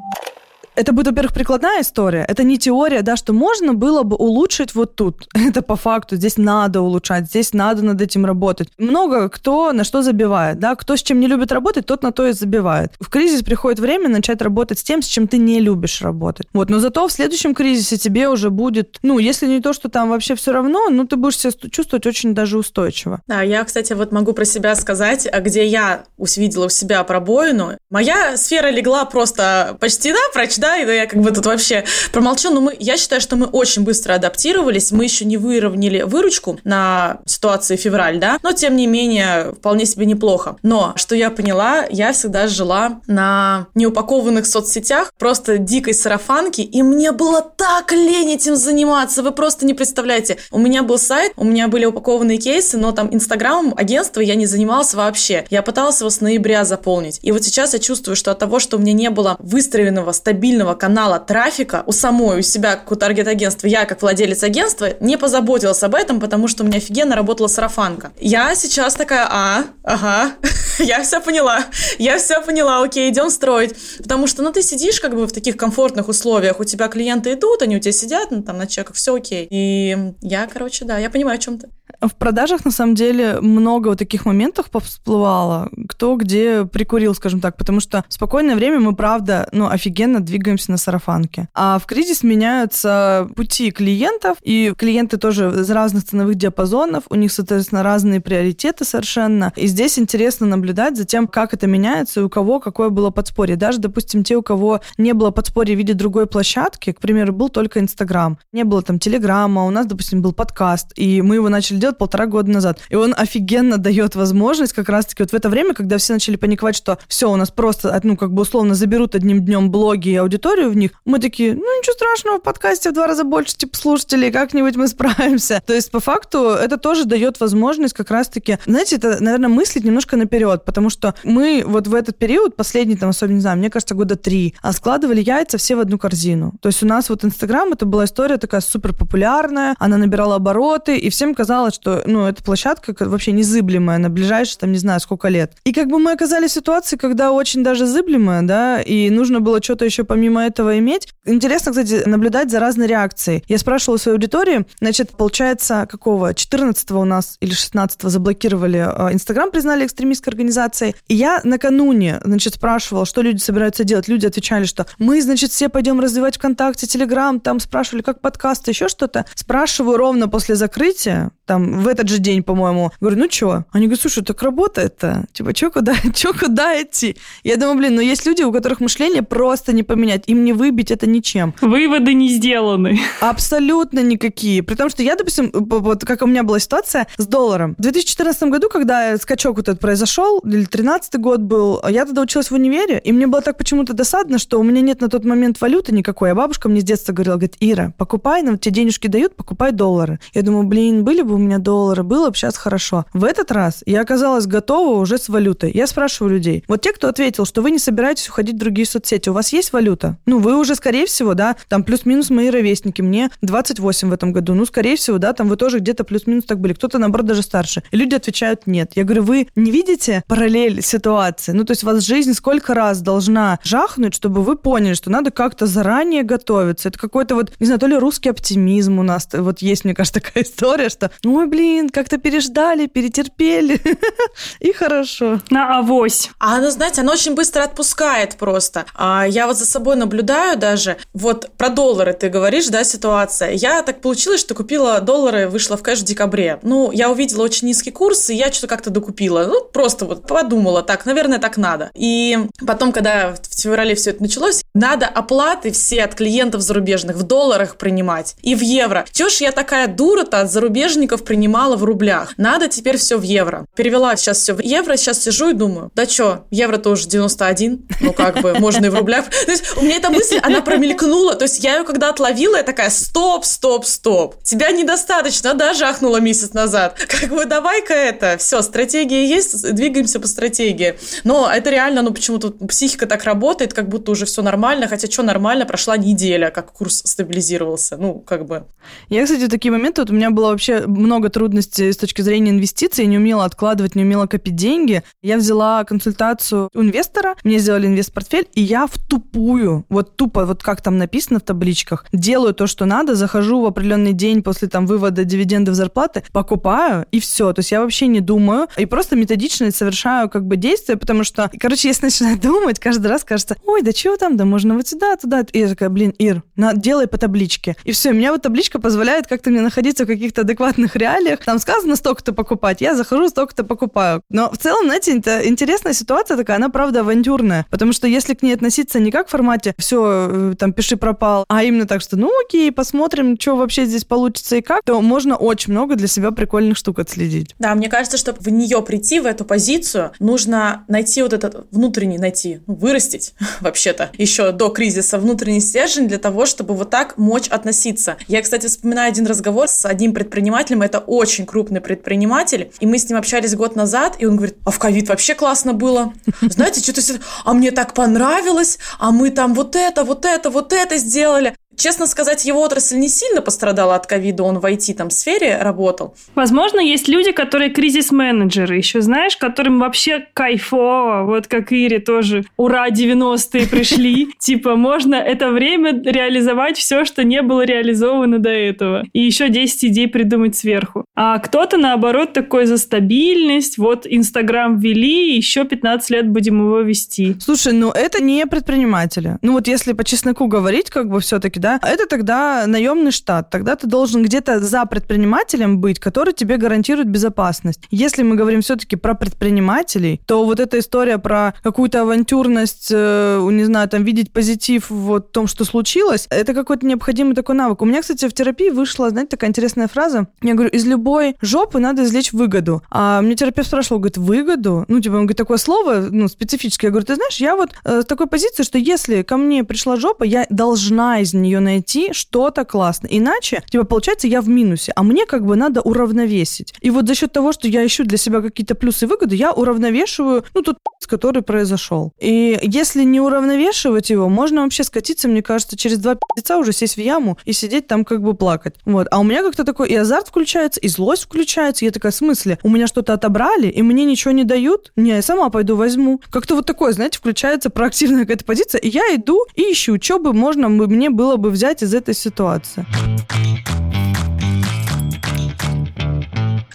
[0.81, 2.25] Это будет, во-первых, прикладная история.
[2.27, 5.27] Это не теория, да, что можно было бы улучшить вот тут.
[5.35, 6.15] Это по факту.
[6.15, 8.69] Здесь надо улучшать, здесь надо над этим работать.
[8.79, 10.75] Много кто на что забивает, да.
[10.75, 12.93] Кто с чем не любит работать, тот на то и забивает.
[12.99, 16.47] В кризис приходит время начать работать с тем, с чем ты не любишь работать.
[16.51, 20.09] Вот, но зато в следующем кризисе тебе уже будет, ну, если не то, что там
[20.09, 23.21] вообще все равно, ну, ты будешь себя чувствовать очень даже устойчиво.
[23.27, 27.77] Да, я, кстати, вот могу про себя сказать, а где я увидела у себя пробоину.
[27.91, 32.61] Моя сфера легла просто почти напрочь, да, и я как бы тут вообще промолчу, но
[32.61, 37.75] мы, я считаю, что мы очень быстро адаптировались, мы еще не выровняли выручку на ситуации
[37.75, 40.57] февраль, да, но тем не менее вполне себе неплохо.
[40.63, 47.11] Но, что я поняла, я всегда жила на неупакованных соцсетях, просто дикой сарафанки, и мне
[47.11, 50.37] было так лень этим заниматься, вы просто не представляете.
[50.51, 54.45] У меня был сайт, у меня были упакованные кейсы, но там инстаграмом агентства я не
[54.45, 55.45] занималась вообще.
[55.49, 57.19] Я пыталась его с ноября заполнить.
[57.21, 60.50] И вот сейчас я чувствую, что от того, что у меня не было выстроенного стабильного
[60.75, 65.83] канала трафика у самой, у себя, как у таргет-агентства, я, как владелец агентства, не позаботилась
[65.83, 68.11] об этом, потому что у меня офигенно работала сарафанка.
[68.19, 70.33] Я сейчас такая, а, ага,
[70.79, 71.65] я все поняла,
[71.97, 73.75] я все поняла, окей, идем строить.
[73.97, 77.61] Потому что, ну, ты сидишь как бы в таких комфортных условиях, у тебя клиенты идут,
[77.61, 79.47] они у тебя сидят, ну, там, на чеках, все окей.
[79.49, 81.69] И я, короче, да, я понимаю, о чем ты.
[81.99, 87.57] В продажах, на самом деле, много вот таких моментов всплывало, кто где прикурил, скажем так,
[87.57, 91.49] потому что в спокойное время мы, правда, ну, офигенно двигаемся на сарафанке.
[91.53, 97.31] А в кризис меняются пути клиентов, и клиенты тоже из разных ценовых диапазонов, у них,
[97.31, 99.53] соответственно, разные приоритеты совершенно.
[99.55, 103.55] И здесь интересно наблюдать за тем, как это меняется и у кого какое было подспорье.
[103.55, 107.49] Даже, допустим, те, у кого не было подспорья в виде другой площадки, к примеру, был
[107.49, 111.77] только Инстаграм, не было там Телеграма, у нас, допустим, был подкаст, и мы его начали
[111.81, 112.79] делать полтора года назад.
[112.89, 116.75] И он офигенно дает возможность как раз-таки вот в это время, когда все начали паниковать,
[116.75, 120.69] что все, у нас просто, ну, как бы условно заберут одним днем блоги и аудиторию
[120.69, 124.31] в них, мы такие, ну, ничего страшного, в подкасте в два раза больше, типа, слушателей,
[124.31, 125.61] как-нибудь мы справимся.
[125.65, 130.15] То есть, по факту, это тоже дает возможность как раз-таки, знаете, это, наверное, мыслить немножко
[130.15, 133.95] наперед, потому что мы вот в этот период, последний, там, особенно, не знаю, мне кажется,
[133.95, 136.53] года три, а складывали яйца все в одну корзину.
[136.61, 140.97] То есть у нас вот Инстаграм, это была история такая супер популярная, она набирала обороты,
[140.97, 145.27] и всем казалось, что, ну, эта площадка вообще незыблемая на ближайшие, там, не знаю, сколько
[145.27, 145.53] лет.
[145.63, 149.61] И как бы мы оказались в ситуации, когда очень даже зыблемая, да, и нужно было
[149.61, 151.07] что-то еще помимо этого иметь.
[151.25, 153.43] Интересно, кстати, наблюдать за разной реакцией.
[153.47, 156.33] Я спрашивала свою аудиторию, значит, получается, какого?
[156.33, 160.95] 14 у нас или 16 заблокировали э, Инстаграм, признали экстремистской организацией.
[161.07, 164.07] И я накануне, значит, спрашивала, что люди собираются делать.
[164.07, 168.87] Люди отвечали, что мы, значит, все пойдем развивать ВКонтакте, Телеграм, там спрашивали, как подкасты, еще
[168.87, 169.25] что-то.
[169.35, 172.91] Спрашиваю ровно после закрытия, там, в этот же день, по-моему.
[172.99, 173.65] Говорю, ну что?
[173.71, 175.25] Они говорят, слушай, так работает-то.
[175.33, 177.17] Типа, что куда, что куда идти?
[177.43, 180.23] Я думаю, блин, ну есть люди, у которых мышление просто не поменять.
[180.27, 181.53] Им не выбить это ничем.
[181.61, 182.99] Выводы не сделаны.
[183.21, 184.63] Абсолютно никакие.
[184.63, 187.75] При том, что я, допустим, вот как у меня была ситуация с долларом.
[187.77, 192.51] В 2014 году, когда скачок вот этот произошел, или 13 год был, я тогда училась
[192.51, 195.59] в универе, и мне было так почему-то досадно, что у меня нет на тот момент
[195.59, 196.31] валюты никакой.
[196.31, 200.19] А бабушка мне с детства говорила, говорит, Ира, покупай, нам тебе денежки дают, покупай доллары.
[200.33, 203.05] Я думаю, блин, были бы у меня доллары, было бы сейчас хорошо.
[203.13, 205.71] В этот раз я оказалась готова уже с валютой.
[205.73, 209.29] Я спрашиваю людей, вот те, кто ответил, что вы не собираетесь уходить в другие соцсети,
[209.29, 210.17] у вас есть валюта?
[210.25, 214.53] Ну, вы уже, скорее всего, да, там плюс-минус мои ровесники, мне 28 в этом году,
[214.53, 217.83] ну, скорее всего, да, там вы тоже где-то плюс-минус так были, кто-то, наоборот, даже старше.
[217.91, 218.91] И люди отвечают нет.
[218.95, 221.51] Я говорю, вы не видите параллель ситуации?
[221.51, 225.65] Ну, то есть вас жизнь сколько раз должна жахнуть, чтобы вы поняли, что надо как-то
[225.65, 226.89] заранее готовиться.
[226.89, 230.19] Это какой-то вот, не знаю, то ли русский оптимизм у нас, вот есть, мне кажется,
[230.21, 233.81] такая история, что, ой, блин, как-то переждали, перетерпели,
[234.59, 235.39] и хорошо.
[235.49, 236.29] На авось.
[236.39, 238.85] А она, знаете, она очень быстро отпускает просто.
[238.95, 240.97] А я вот за собой наблюдаю даже.
[241.13, 243.51] Вот про доллары ты говоришь, да, ситуация.
[243.51, 246.59] Я так получилось, что купила доллары, вышла в кэш в декабре.
[246.61, 249.45] Ну, я увидела очень низкий курс, и я что-то как-то докупила.
[249.45, 251.91] Ну, просто вот подумала, так, наверное, так надо.
[251.93, 257.23] И потом, когда в феврале все это началось, надо оплаты все от клиентов зарубежных в
[257.23, 259.05] долларах принимать и в евро.
[259.11, 262.33] Чего ж я такая дура-то от зарубежников принимала в рублях?
[262.37, 263.65] Надо теперь все в евро.
[263.75, 268.13] Перевела сейчас все в евро, сейчас сижу и думаю, да что, евро-то уже 91, ну
[268.13, 269.25] как бы, можно и в рублях.
[269.29, 272.63] То есть у меня эта мысль, она промелькнула, то есть я ее когда отловила, я
[272.63, 276.97] такая, стоп, стоп, стоп, тебя недостаточно, да, жахнула месяц назад.
[277.07, 280.97] Как бы давай-ка это, все, стратегия есть, двигаемся по стратегии.
[281.23, 285.23] Но это реально, ну почему-то психика так работает, как будто уже все нормально, хотя что
[285.23, 288.65] нормально, прошла неделя, как курс стабилизировался, ну, как бы.
[289.09, 293.03] Я, кстати, такие моменты, вот у меня было вообще много трудностей с точки зрения инвестиций,
[293.03, 295.03] я не умела откладывать, не умела копить деньги.
[295.21, 300.63] Я взяла консультацию у инвестора, мне сделали инвест-портфель, и я в тупую, вот тупо, вот
[300.63, 304.85] как там написано в табличках, делаю то, что надо, захожу в определенный день после там
[304.85, 307.51] вывода дивидендов зарплаты, покупаю, и все.
[307.51, 311.51] То есть я вообще не думаю, и просто методично совершаю как бы действия, потому что,
[311.59, 315.17] короче, если начинаю думать, каждый раз кажется, ой, да чего там, да можно вот сюда,
[315.17, 315.45] туда.
[315.51, 317.75] И я такая, блин, Ир, на, делай по табличке.
[317.83, 321.39] И все, меня вот табличка позволяет как-то мне находиться в каких-то адекватных реалиях.
[321.43, 324.21] Там сказано столько-то покупать, я захожу, столько-то покупаю.
[324.29, 328.41] Но в целом, знаете, это интересная ситуация такая, она правда авантюрная, потому что если к
[328.41, 332.17] ней относиться не как в формате все, э, там, пиши пропал, а именно так, что
[332.17, 336.31] ну окей, посмотрим, что вообще здесь получится и как, то можно очень много для себя
[336.31, 337.55] прикольных штук отследить.
[337.59, 342.17] Да, мне кажется, чтобы в нее прийти, в эту позицию, нужно найти вот этот внутренний,
[342.17, 347.47] найти, ну, вырастить вообще-то еще до кризиса внутренний стержень для того, чтобы вот так мочь
[347.47, 348.17] относиться.
[348.27, 353.07] Я, кстати, вспоминаю один разговор с одним предпринимателем, это очень крупный предприниматель, и мы с
[353.07, 356.13] ним общались год назад, и он говорит, а в ковид вообще классно было.
[356.41, 357.01] Знаете, что-то,
[357.45, 361.55] а мне так понравилось, а мы там вот это, вот это, вот это сделали.
[361.75, 366.15] Честно сказать, его отрасль не сильно пострадала от ковида, он в IT там сфере работал.
[366.35, 372.89] Возможно, есть люди, которые кризис-менеджеры, еще знаешь, которым вообще кайфово, вот как Ире тоже, ура,
[372.89, 379.21] 90-е пришли, типа можно это время реализовать все, что не было реализовано до этого, и
[379.21, 381.05] еще 10 идей придумать сверху.
[381.15, 387.37] А кто-то, наоборот, такой за стабильность, вот Инстаграм ввели, еще 15 лет будем его вести.
[387.39, 389.37] Слушай, ну это не предприниматели.
[389.41, 393.49] Ну вот если по чесноку говорить, как бы все-таки, да, это тогда наемный штат.
[393.49, 397.81] Тогда ты должен где-то за предпринимателем быть, который тебе гарантирует безопасность.
[397.91, 403.63] Если мы говорим все-таки про предпринимателей, то вот эта история про какую-то авантюрность, э, не
[403.63, 407.81] знаю, там, видеть позитив в том, что случилось, это какой-то необходимый такой навык.
[407.81, 410.27] У меня, кстати, в терапии вышла, знаете, такая интересная фраза.
[410.41, 412.81] Я говорю, из любой жопы надо извлечь выгоду.
[412.89, 414.85] А мне терапевт спрашивал, говорит, выгоду?
[414.87, 416.89] Ну, типа, он говорит, такое слово, ну, специфическое.
[416.89, 420.23] Я говорю, ты знаешь, я вот э, такой позиции, что если ко мне пришла жопа,
[420.23, 423.09] я должна из нее найти что-то классное.
[423.11, 426.73] Иначе, типа, получается, я в минусе, а мне как бы надо уравновесить.
[426.81, 429.51] И вот за счет того, что я ищу для себя какие-то плюсы и выгоды, я
[429.51, 430.77] уравновешиваю, ну, тот
[431.11, 432.13] который произошел.
[432.19, 436.95] И если не уравновешивать его, можно вообще скатиться, мне кажется, через два пи***ца уже сесть
[436.95, 438.75] в яму и сидеть там как бы плакать.
[438.85, 439.07] Вот.
[439.11, 441.83] А у меня как-то такой и азарт включается, и злость включается.
[441.83, 442.59] Я такая, в смысле?
[442.63, 444.93] У меня что-то отобрали, и мне ничего не дают?
[444.95, 446.21] Не, я сама пойду возьму.
[446.29, 450.31] Как-то вот такое, знаете, включается проактивная какая-то позиция, и я иду и ищу, что бы
[450.31, 452.85] можно мне было бы взять из этой ситуации.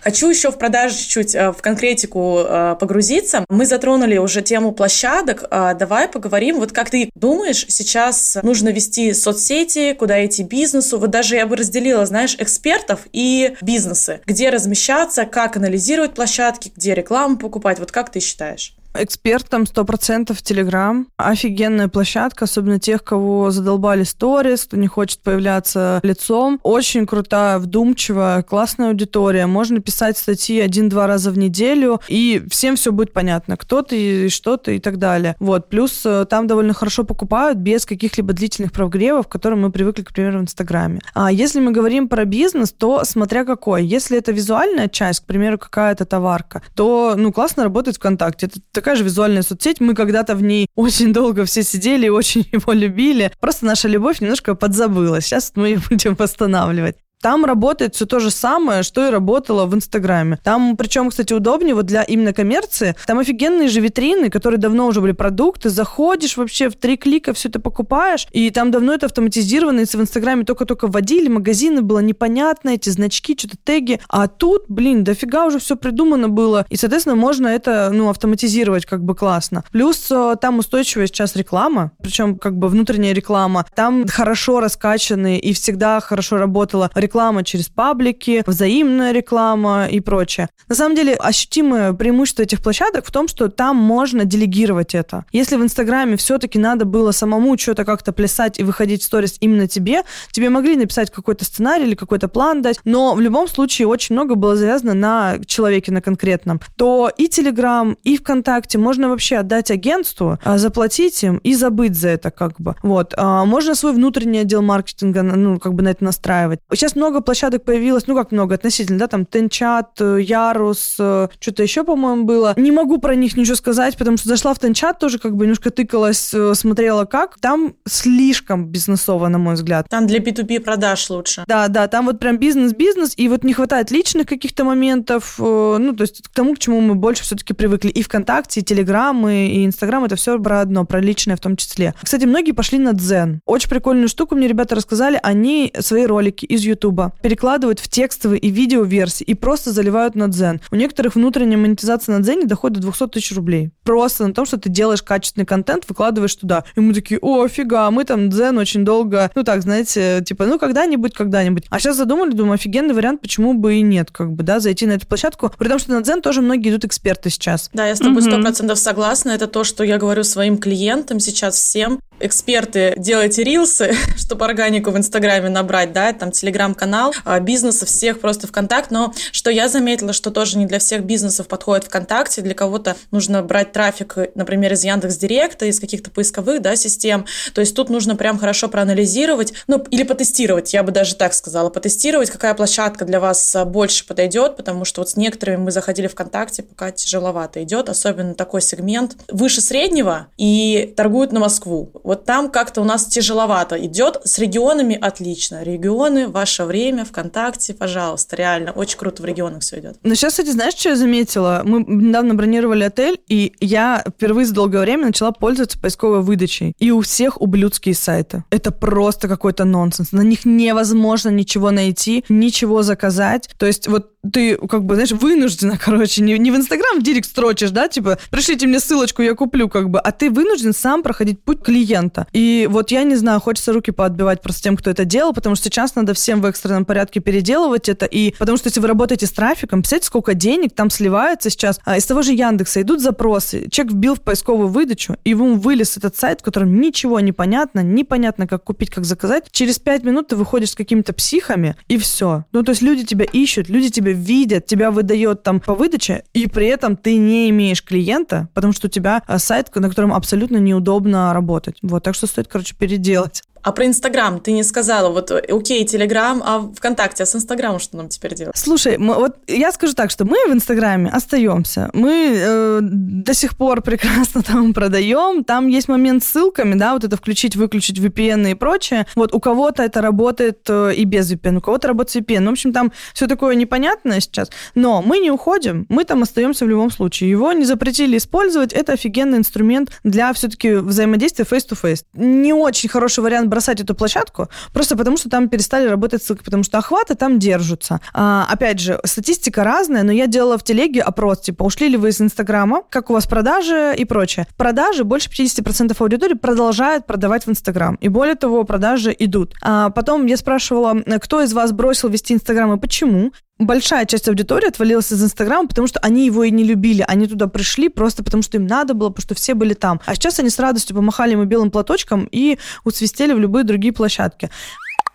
[0.07, 3.44] Хочу еще в продаже чуть-чуть э, в конкретику э, погрузиться.
[3.48, 5.42] Мы затронули уже тему площадок.
[5.50, 6.61] А давай поговорим.
[6.61, 11.00] Вот как ты думаешь, сейчас нужно вести соцсети, куда идти бизнесу?
[11.00, 14.20] Вот даже я бы разделила, знаешь, экспертов и бизнесы.
[14.26, 17.81] Где размещаться, как анализировать площадки, где рекламу покупать.
[17.81, 18.76] Вот как ты считаешь?
[18.98, 21.06] Эксперт там 100% Телеграм.
[21.16, 26.61] Офигенная площадка, особенно тех, кого задолбали сторис, кто не хочет появляться лицом.
[26.62, 29.46] Очень крутая, вдумчивая, классная аудитория.
[29.46, 34.56] Можно писать статьи один-два раза в неделю, и всем все будет понятно, кто ты, что
[34.56, 35.37] ты и так далее.
[35.38, 35.68] Вот.
[35.68, 40.12] Плюс э, там довольно хорошо покупают без каких-либо длительных прогревов, к которым мы привыкли, к
[40.12, 41.00] примеру, в Инстаграме.
[41.14, 43.85] А если мы говорим про бизнес, то смотря какой.
[43.85, 48.46] Если это визуальная часть, к примеру, какая-то товарка, то, ну, классно работает ВКонтакте.
[48.46, 49.81] Это такая же визуальная соцсеть.
[49.81, 53.33] Мы когда-то в ней очень долго все сидели и очень его любили.
[53.40, 55.25] Просто наша любовь немножко подзабылась.
[55.25, 56.96] Сейчас мы ее будем восстанавливать.
[57.22, 60.38] Там работает все то же самое, что и работало в Инстаграме.
[60.42, 62.94] Там, причем, кстати, удобнее вот для именно коммерции.
[63.07, 65.70] Там офигенные же витрины, которые давно уже были продукты.
[65.70, 68.29] Заходишь вообще в три клика, все это покупаешь.
[68.33, 69.81] И там давно это автоматизировано.
[69.81, 73.98] Если в Инстаграме только-только вводили, магазины было непонятно, эти значки, что-то теги.
[74.09, 76.66] А тут, блин, дофига уже все придумано было.
[76.68, 79.64] И, соответственно, можно это, ну, автоматизировать как бы классно.
[79.72, 83.66] Плюс э, там устойчивая сейчас реклама, причем как бы внутренняя реклама.
[83.74, 87.05] Там хорошо раскачанные и всегда хорошо работала реклама
[87.44, 90.48] через паблики, взаимная реклама и прочее.
[90.68, 95.24] На самом деле, ощутимое преимущество этих площадок в том, что там можно делегировать это.
[95.32, 99.68] Если в Инстаграме все-таки надо было самому что-то как-то плясать и выходить в сторис именно
[99.68, 104.14] тебе, тебе могли написать какой-то сценарий или какой-то план дать, но в любом случае очень
[104.14, 106.60] много было завязано на человеке, на конкретном.
[106.76, 112.08] То и Телеграм, и ВКонтакте можно вообще отдать агентству, а, заплатить им и забыть за
[112.08, 112.74] это как бы.
[112.82, 113.14] Вот.
[113.16, 116.60] А, можно свой внутренний отдел маркетинга, ну, как бы на это настраивать.
[116.72, 121.62] Сейчас много площадок появилось, ну как много относительно, да, там Тенчат, э, Ярус, э, что-то
[121.62, 122.54] еще, по-моему, было.
[122.56, 125.70] Не могу про них ничего сказать, потому что зашла в Тенчат тоже как бы немножко
[125.70, 127.38] тыкалась, э, смотрела как.
[127.40, 129.87] Там слишком бизнесово, на мой взгляд.
[129.88, 131.44] Там для B2B продаж лучше.
[131.46, 136.02] Да, да, там вот прям бизнес-бизнес, и вот не хватает личных каких-то моментов, ну, то
[136.02, 137.90] есть к тому, к чему мы больше все-таки привыкли.
[137.90, 141.94] И ВКонтакте, и Телеграм, и, Инстаграм, это все про одно, про личное в том числе.
[142.02, 143.40] Кстати, многие пошли на Дзен.
[143.44, 145.18] Очень прикольную штуку мне ребята рассказали.
[145.22, 150.29] Они свои ролики из Ютуба перекладывают в текстовые и видео версии и просто заливают на
[150.29, 150.61] Дзен.
[150.70, 153.70] У некоторых внутренняя монетизация на Дзене доходит до 200 тысяч рублей.
[153.83, 156.64] Просто на том, что ты делаешь качественный контент, выкладываешь туда.
[156.77, 160.59] И мы такие, о, офига, мы там Дзен очень долго, ну так, знаете, типа, ну
[160.59, 161.64] когда-нибудь, когда-нибудь.
[161.70, 164.93] А сейчас задумали, думаю, офигенный вариант, почему бы и нет, как бы, да, зайти на
[164.93, 165.53] эту площадку.
[165.59, 167.70] При том, что на Дзен тоже многие идут эксперты сейчас.
[167.72, 169.30] Да, я с тобой сто процентов согласна.
[169.30, 172.01] Это то, что я говорю своим клиентам сейчас всем.
[172.18, 176.32] Эксперты, делайте рилсы, чтобы органику в Инстаграме набрать, да, там
[176.77, 178.91] телеграм-канал, а, бизнеса всех просто ВКонтакт.
[178.91, 183.43] Но что я заметила, что тоже не для всех бизнесов подходит ВКонтакте, для кого-то нужно
[183.43, 187.24] брать трафик, например, из Яндекс Директа, из каких-то поисковых, да, систем.
[187.55, 191.70] То есть тут нужно прям хорошо проанализировать, ну, или потестировать, я бы даже так сказала,
[191.70, 196.07] потестировать, какая площадка для вас а, больше подойдет, потому что вот с некоторыми мы заходили
[196.07, 201.91] ВКонтакте, пока тяжеловато идет, особенно такой сегмент выше среднего и торгуют на Москву.
[202.05, 204.20] Вот там как-то у нас тяжеловато идет.
[204.24, 205.62] С регионами отлично.
[205.62, 208.72] Регионы, ваше время, ВКонтакте, пожалуйста, реально.
[208.72, 209.98] Очень круто в регионах все идет.
[210.02, 211.62] Но сейчас, кстати, знаешь, что я заметила?
[211.64, 216.74] Мы недавно бронировали отель, и я впервые за долгое время начала пользоваться поисковой выдачей.
[216.78, 218.44] И у всех ублюдские сайты.
[218.50, 220.12] Это просто какой-то нонсенс.
[220.12, 223.48] На них невозможно ничего найти, ничего заказать.
[223.58, 227.70] То есть вот ты, как бы, знаешь, вынуждена, короче, не, не в Инстаграм директ строчишь,
[227.70, 231.62] да, типа, пришлите мне ссылочку, я куплю, как бы, а ты вынужден сам проходить путь
[231.62, 232.26] клиента.
[232.32, 235.64] И вот я не знаю, хочется руки поотбивать просто тем, кто это делал, потому что
[235.66, 239.32] сейчас надо всем в экстренном порядке переделывать это, и потому что если вы работаете с
[239.32, 241.80] трафиком, представляете, сколько денег там сливается сейчас.
[241.84, 245.96] А из того же Яндекса идут запросы, человек вбил в поисковую выдачу, и ему вылез
[245.96, 249.44] этот сайт, в котором ничего не понятно, непонятно, как купить, как заказать.
[249.50, 252.44] Через пять минут ты выходишь с какими-то психами, и все.
[252.52, 256.46] Ну, то есть люди тебя ищут, люди тебя видят, тебя выдает там по выдаче, и
[256.48, 260.57] при этом ты не имеешь клиента, потому что у тебя а, сайт, на котором абсолютно
[260.57, 261.76] неудобно работать.
[261.82, 263.42] Вот, так что стоит, короче, переделать.
[263.66, 265.10] А про Инстаграм ты не сказала.
[265.10, 268.56] Вот окей, Телеграм, а ВКонтакте, а с Инстаграмом что нам теперь делать?
[268.56, 271.90] Слушай, мы, вот я скажу так, что мы в Инстаграме остаемся.
[271.92, 275.42] Мы э, до сих пор прекрасно там продаем.
[275.42, 279.08] Там есть момент с ссылками, да, вот это включить, выключить VPN и прочее.
[279.16, 282.40] Вот у кого-то это работает э, и без VPN, у кого-то работает с VPN.
[282.42, 284.48] Ну, в общем, там все такое непонятное сейчас.
[284.76, 287.30] Но мы не уходим, мы там остаемся в любом случае.
[287.30, 288.72] Его не запретили использовать.
[288.72, 292.04] Это офигенный инструмент для все-таки взаимодействия face-to-face.
[292.14, 296.62] Не очень хороший вариант бросать эту площадку, просто потому что там перестали работать ссылки, потому
[296.62, 298.00] что охваты там держатся.
[298.12, 302.11] А, опять же, статистика разная, но я делала в телеге опрос, типа, ушли ли вы
[302.11, 304.46] из Инстаграма, как у вас продажи и прочее.
[304.59, 307.94] Продажи больше 50% аудитории продолжают продавать в Инстаграм.
[308.02, 309.54] И более того, продажи идут.
[309.62, 314.68] А потом я спрашивала, кто из вас бросил вести Инстаграм и почему большая часть аудитории
[314.68, 317.04] отвалилась из Инстаграма, потому что они его и не любили.
[317.07, 320.00] Они туда пришли просто потому, что им надо было, потому что все были там.
[320.07, 324.50] А сейчас они с радостью помахали ему белым платочком и усвистели в любые другие площадки.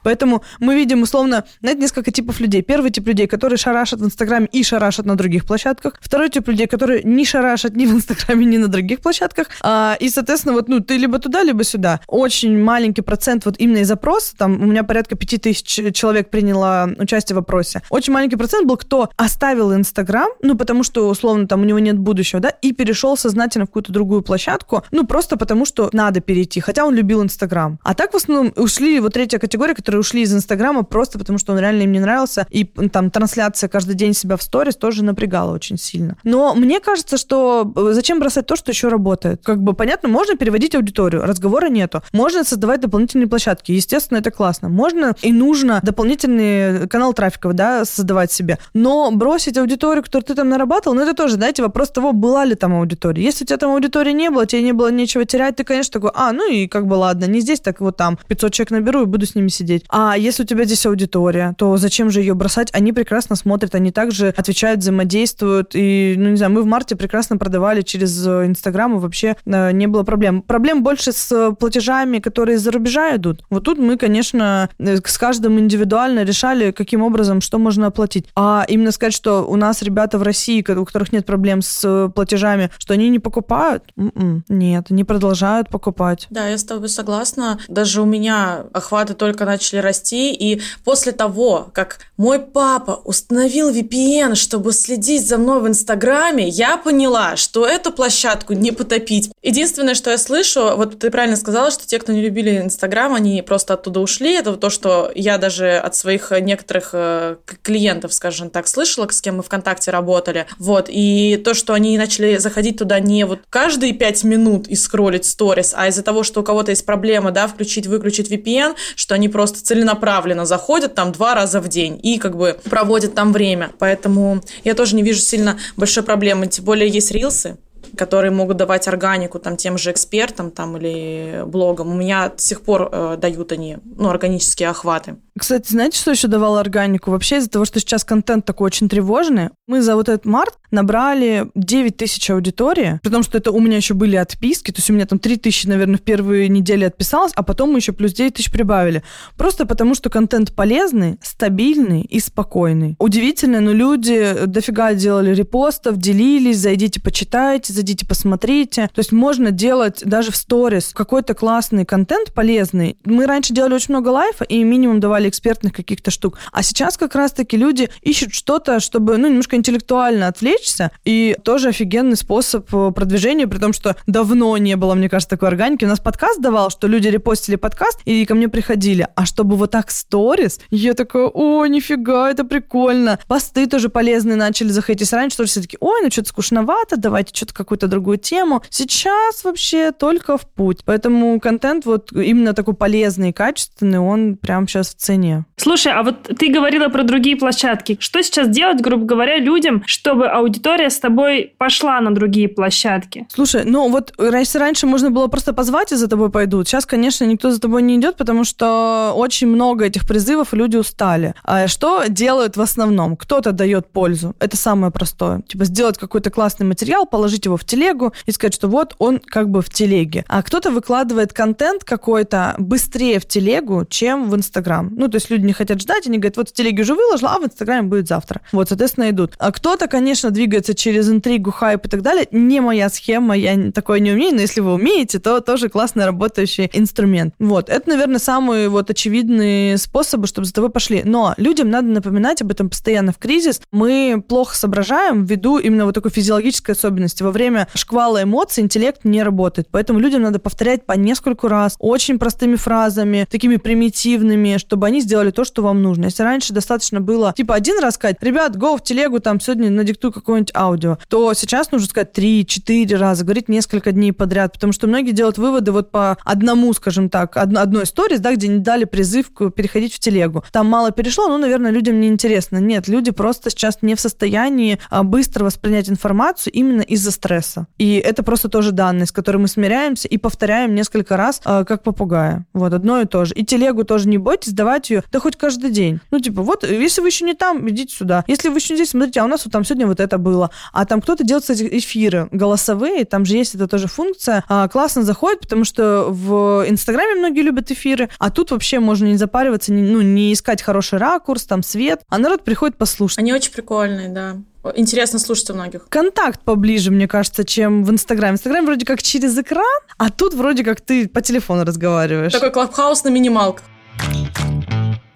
[0.03, 2.61] Поэтому мы видим, условно, знаете, несколько типов людей.
[2.61, 5.95] Первый тип людей, которые шарашат в Инстаграме и шарашат на других площадках.
[5.99, 9.47] Второй тип людей, которые не шарашат ни в Инстаграме, ни на других площадках.
[9.61, 12.01] А, и, соответственно, вот, ну, ты либо туда, либо сюда.
[12.07, 16.89] Очень маленький процент вот именно из опроса, там у меня порядка пяти тысяч человек приняло
[16.97, 17.81] участие в опросе.
[17.89, 21.97] Очень маленький процент был, кто оставил Инстаграм, ну, потому что, условно, там у него нет
[21.97, 26.59] будущего, да, и перешел сознательно в какую-то другую площадку, ну, просто потому что надо перейти,
[26.59, 27.79] хотя он любил Инстаграм.
[27.83, 31.37] А так, в основном, ушли вот третья категория, которая которые ушли из Инстаграма просто потому,
[31.37, 32.47] что он реально им не нравился.
[32.49, 36.15] И там трансляция каждый день себя в сторис тоже напрягала очень сильно.
[36.23, 39.41] Но мне кажется, что э, зачем бросать то, что еще работает?
[39.43, 42.03] Как бы понятно, можно переводить аудиторию, разговора нету.
[42.13, 43.73] Можно создавать дополнительные площадки.
[43.73, 44.69] Естественно, это классно.
[44.69, 48.59] Можно и нужно дополнительный канал трафика, да, создавать себе.
[48.73, 52.55] Но бросить аудиторию, которую ты там нарабатывал, ну это тоже, знаете, вопрос того, была ли
[52.55, 53.21] там аудитория.
[53.21, 56.11] Если у тебя там аудитории не было, тебе не было нечего терять, ты, конечно, такой,
[56.13, 59.05] а, ну и как бы ладно, не здесь, так вот там 500 человек наберу и
[59.05, 59.85] буду с ними сидеть смотреть.
[59.89, 62.69] А если у тебя здесь аудитория, то зачем же ее бросать?
[62.73, 65.71] Они прекрасно смотрят, они также отвечают, взаимодействуют.
[65.73, 69.71] И, ну, не знаю, мы в марте прекрасно продавали через э, Инстаграм, и вообще э,
[69.71, 70.41] не было проблем.
[70.41, 73.43] Проблем больше с платежами, которые из-за рубежа идут.
[73.49, 78.27] Вот тут мы, конечно, э, с каждым индивидуально решали, каким образом, что можно оплатить.
[78.35, 82.69] А именно сказать, что у нас ребята в России, у которых нет проблем с платежами,
[82.77, 83.83] что они не покупают?
[83.97, 86.27] М-м, нет, не продолжают покупать.
[86.29, 87.59] Да, я с тобой согласна.
[87.67, 93.71] Даже у меня охваты только начали начали расти, и после того, как мой папа установил
[93.71, 99.31] VPN, чтобы следить за мной в Инстаграме, я поняла, что эту площадку не потопить.
[99.41, 103.41] Единственное, что я слышу, вот ты правильно сказала, что те, кто не любили Инстаграм, они
[103.41, 104.33] просто оттуда ушли.
[104.33, 109.37] Это то, что я даже от своих некоторых э, клиентов, скажем так, слышала, с кем
[109.37, 110.45] мы ВКонтакте работали.
[110.59, 110.85] Вот.
[110.89, 115.73] И то, что они начали заходить туда не вот каждые пять минут и скроллить сторис,
[115.75, 120.45] а из-за того, что у кого-то есть проблема, да, включить-выключить VPN, что они просто целенаправленно
[120.45, 123.71] заходят там два раза в день и как бы проводят там время.
[123.79, 126.47] Поэтому я тоже не вижу сильно большой проблемы.
[126.47, 127.57] Тем более есть рилсы,
[127.95, 131.89] которые могут давать органику там тем же экспертам там или блогам.
[131.89, 135.17] У меня до сих пор э, дают они ну, органические охваты.
[135.37, 137.11] Кстати, знаете, что еще давало органику?
[137.11, 141.47] Вообще из-за того, что сейчас контент такой очень тревожный, мы за вот этот март набрали
[141.55, 144.93] 9 тысяч аудитории, при том, что это у меня еще были отписки, то есть у
[144.93, 148.33] меня там 3 тысячи, наверное, в первые недели отписалось, а потом мы еще плюс 9
[148.33, 149.03] тысяч прибавили.
[149.37, 152.95] Просто потому, что контент полезный, стабильный и спокойный.
[152.99, 158.89] Удивительно, но люди дофига делали репостов, делились, зайдите, почитайте, зайдите, посмотрите.
[158.93, 162.97] То есть можно делать даже в сторис какой-то классный контент полезный.
[163.05, 166.37] Мы раньше делали очень много лайфа и минимум давали экспертных каких-то штук.
[166.51, 172.15] А сейчас как раз-таки люди ищут что-то, чтобы, ну, немножко интеллектуально отвлечься, и тоже офигенный
[172.15, 175.85] способ э, продвижения, при том, что давно не было, мне кажется, такой органики.
[175.85, 179.07] У нас подкаст давал, что люди репостили подкаст и ко мне приходили.
[179.15, 183.19] А чтобы вот так сторис, я такая, о, нифига, это прикольно.
[183.27, 185.11] Посты тоже полезные начали заходить.
[185.11, 188.61] Раньше тоже все таки ой, ну что-то скучновато, давайте что-то какую-то другую тему.
[188.69, 190.79] Сейчас вообще только в путь.
[190.83, 195.45] Поэтому контент вот именно такой полезный и качественный, он прям сейчас в цене.
[195.55, 197.95] Слушай, а вот ты говорила про другие площадки.
[198.01, 203.25] Что сейчас делать, грубо говоря, людям, чтобы аудитория с тобой пошла на другие площадки?
[203.33, 206.67] Слушай, ну вот раньше, раньше можно было просто позвать и за тобой пойдут.
[206.67, 211.35] Сейчас, конечно, никто за тобой не идет, потому что очень много этих призывов, люди устали.
[211.43, 213.15] А что делают в основном?
[213.15, 214.35] Кто-то дает пользу.
[214.39, 215.41] Это самое простое.
[215.47, 219.49] Типа сделать какой-то классный материал, положить его в телегу и сказать, что вот он как
[219.49, 220.25] бы в телеге.
[220.27, 224.91] А кто-то выкладывает контент какой-то быстрее в телегу, чем в Инстаграм.
[224.95, 227.39] Ну, то есть люди не хотят ждать, они говорят, вот в телеге уже выложила, а
[227.39, 228.41] в Инстаграме будет завтра.
[228.51, 229.33] Вот, соответственно, идут.
[229.37, 232.27] А кто-то, конечно, двигается через интригу, хайп и так далее.
[232.31, 236.69] Не моя схема, я такое не умею, но если вы умеете, то тоже классный работающий
[236.73, 237.33] инструмент.
[237.39, 241.01] Вот, это, наверное, самые вот очевидные способы, чтобы за тобой пошли.
[241.03, 243.61] Но людям надо напоминать об этом постоянно в кризис.
[243.71, 247.23] Мы плохо соображаем ввиду именно вот такой физиологической особенности.
[247.23, 249.67] Во время шквала эмоций интеллект не работает.
[249.71, 255.31] Поэтому людям надо повторять по нескольку раз, очень простыми фразами, такими примитивными, чтобы они сделали
[255.31, 256.05] то, что вам нужно.
[256.05, 260.11] Если раньше достаточно было, типа, один раз сказать, ребят, go в телегу, там, сегодня надиктую
[260.11, 265.11] какое-нибудь аудио, то сейчас нужно сказать три-четыре раза, говорить несколько дней подряд, потому что многие
[265.11, 269.93] делают выводы вот по одному, скажем так, одной истории, да, где не дали призыв переходить
[269.93, 270.43] в телегу.
[270.51, 272.57] Там мало перешло, ну, наверное, людям не интересно.
[272.57, 277.40] Нет, люди просто сейчас не в состоянии а, быстро воспринять информацию именно из-за стресса.
[277.77, 281.83] И это просто тоже данные, с которой мы смиряемся и повторяем несколько раз, а, как
[281.83, 282.45] попугая.
[282.53, 283.33] Вот, одно и то же.
[283.35, 285.99] И телегу тоже не бойтесь, читать ее, да хоть каждый день.
[286.11, 288.23] Ну, типа, вот, если вы еще не там, идите сюда.
[288.27, 290.49] Если вы еще здесь, смотрите, а у нас вот там сегодня вот это было.
[290.73, 294.43] А там кто-то делает, кстати, эфиры голосовые, там же есть эта тоже функция.
[294.47, 299.17] А, классно заходит, потому что в Инстаграме многие любят эфиры, а тут вообще можно не
[299.17, 303.19] запариваться, не, ну, не искать хороший ракурс, там свет, а народ приходит послушать.
[303.19, 304.37] Они очень прикольные, да.
[304.75, 305.87] Интересно слушать у многих.
[305.89, 308.33] Контакт поближе, мне кажется, чем в Инстаграме.
[308.33, 312.31] Инстаграм вроде как через экран, а тут вроде как ты по телефону разговариваешь.
[312.31, 313.65] Такой клабхаус на минималках.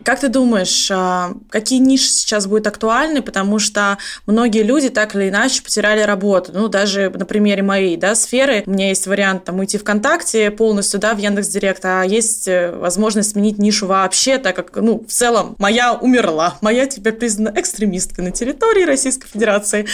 [0.06, 3.98] Как ты думаешь, а, какие ниши сейчас будут актуальны, потому что
[4.28, 6.52] многие люди так или иначе потеряли работу.
[6.54, 11.00] Ну, даже на примере моей да, сферы у меня есть вариант там уйти ВКонтакте полностью,
[11.00, 15.56] да, в Яндекс.Директ, а есть э, возможность сменить нишу вообще, так как, ну, в целом,
[15.58, 19.88] моя умерла, моя теперь признана экстремисткой на территории Российской Федерации.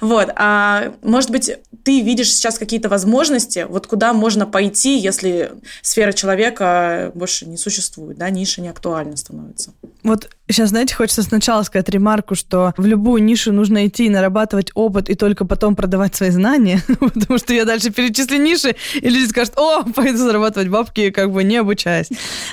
[0.00, 5.52] Вот, а может быть, ты видишь сейчас какие-то возможности, вот куда можно пойти, если
[5.82, 9.57] сфера человека больше не существует, да, ниша не актуальна становится?
[9.58, 9.74] Становится.
[10.02, 14.70] Вот сейчас, знаете, хочется сначала сказать ремарку, что в любую нишу нужно идти и нарабатывать
[14.74, 19.28] опыт, и только потом продавать свои знания, потому что я дальше перечислю ниши, и люди
[19.28, 22.08] скажут, о, пойду зарабатывать бабки, как бы не обучаясь.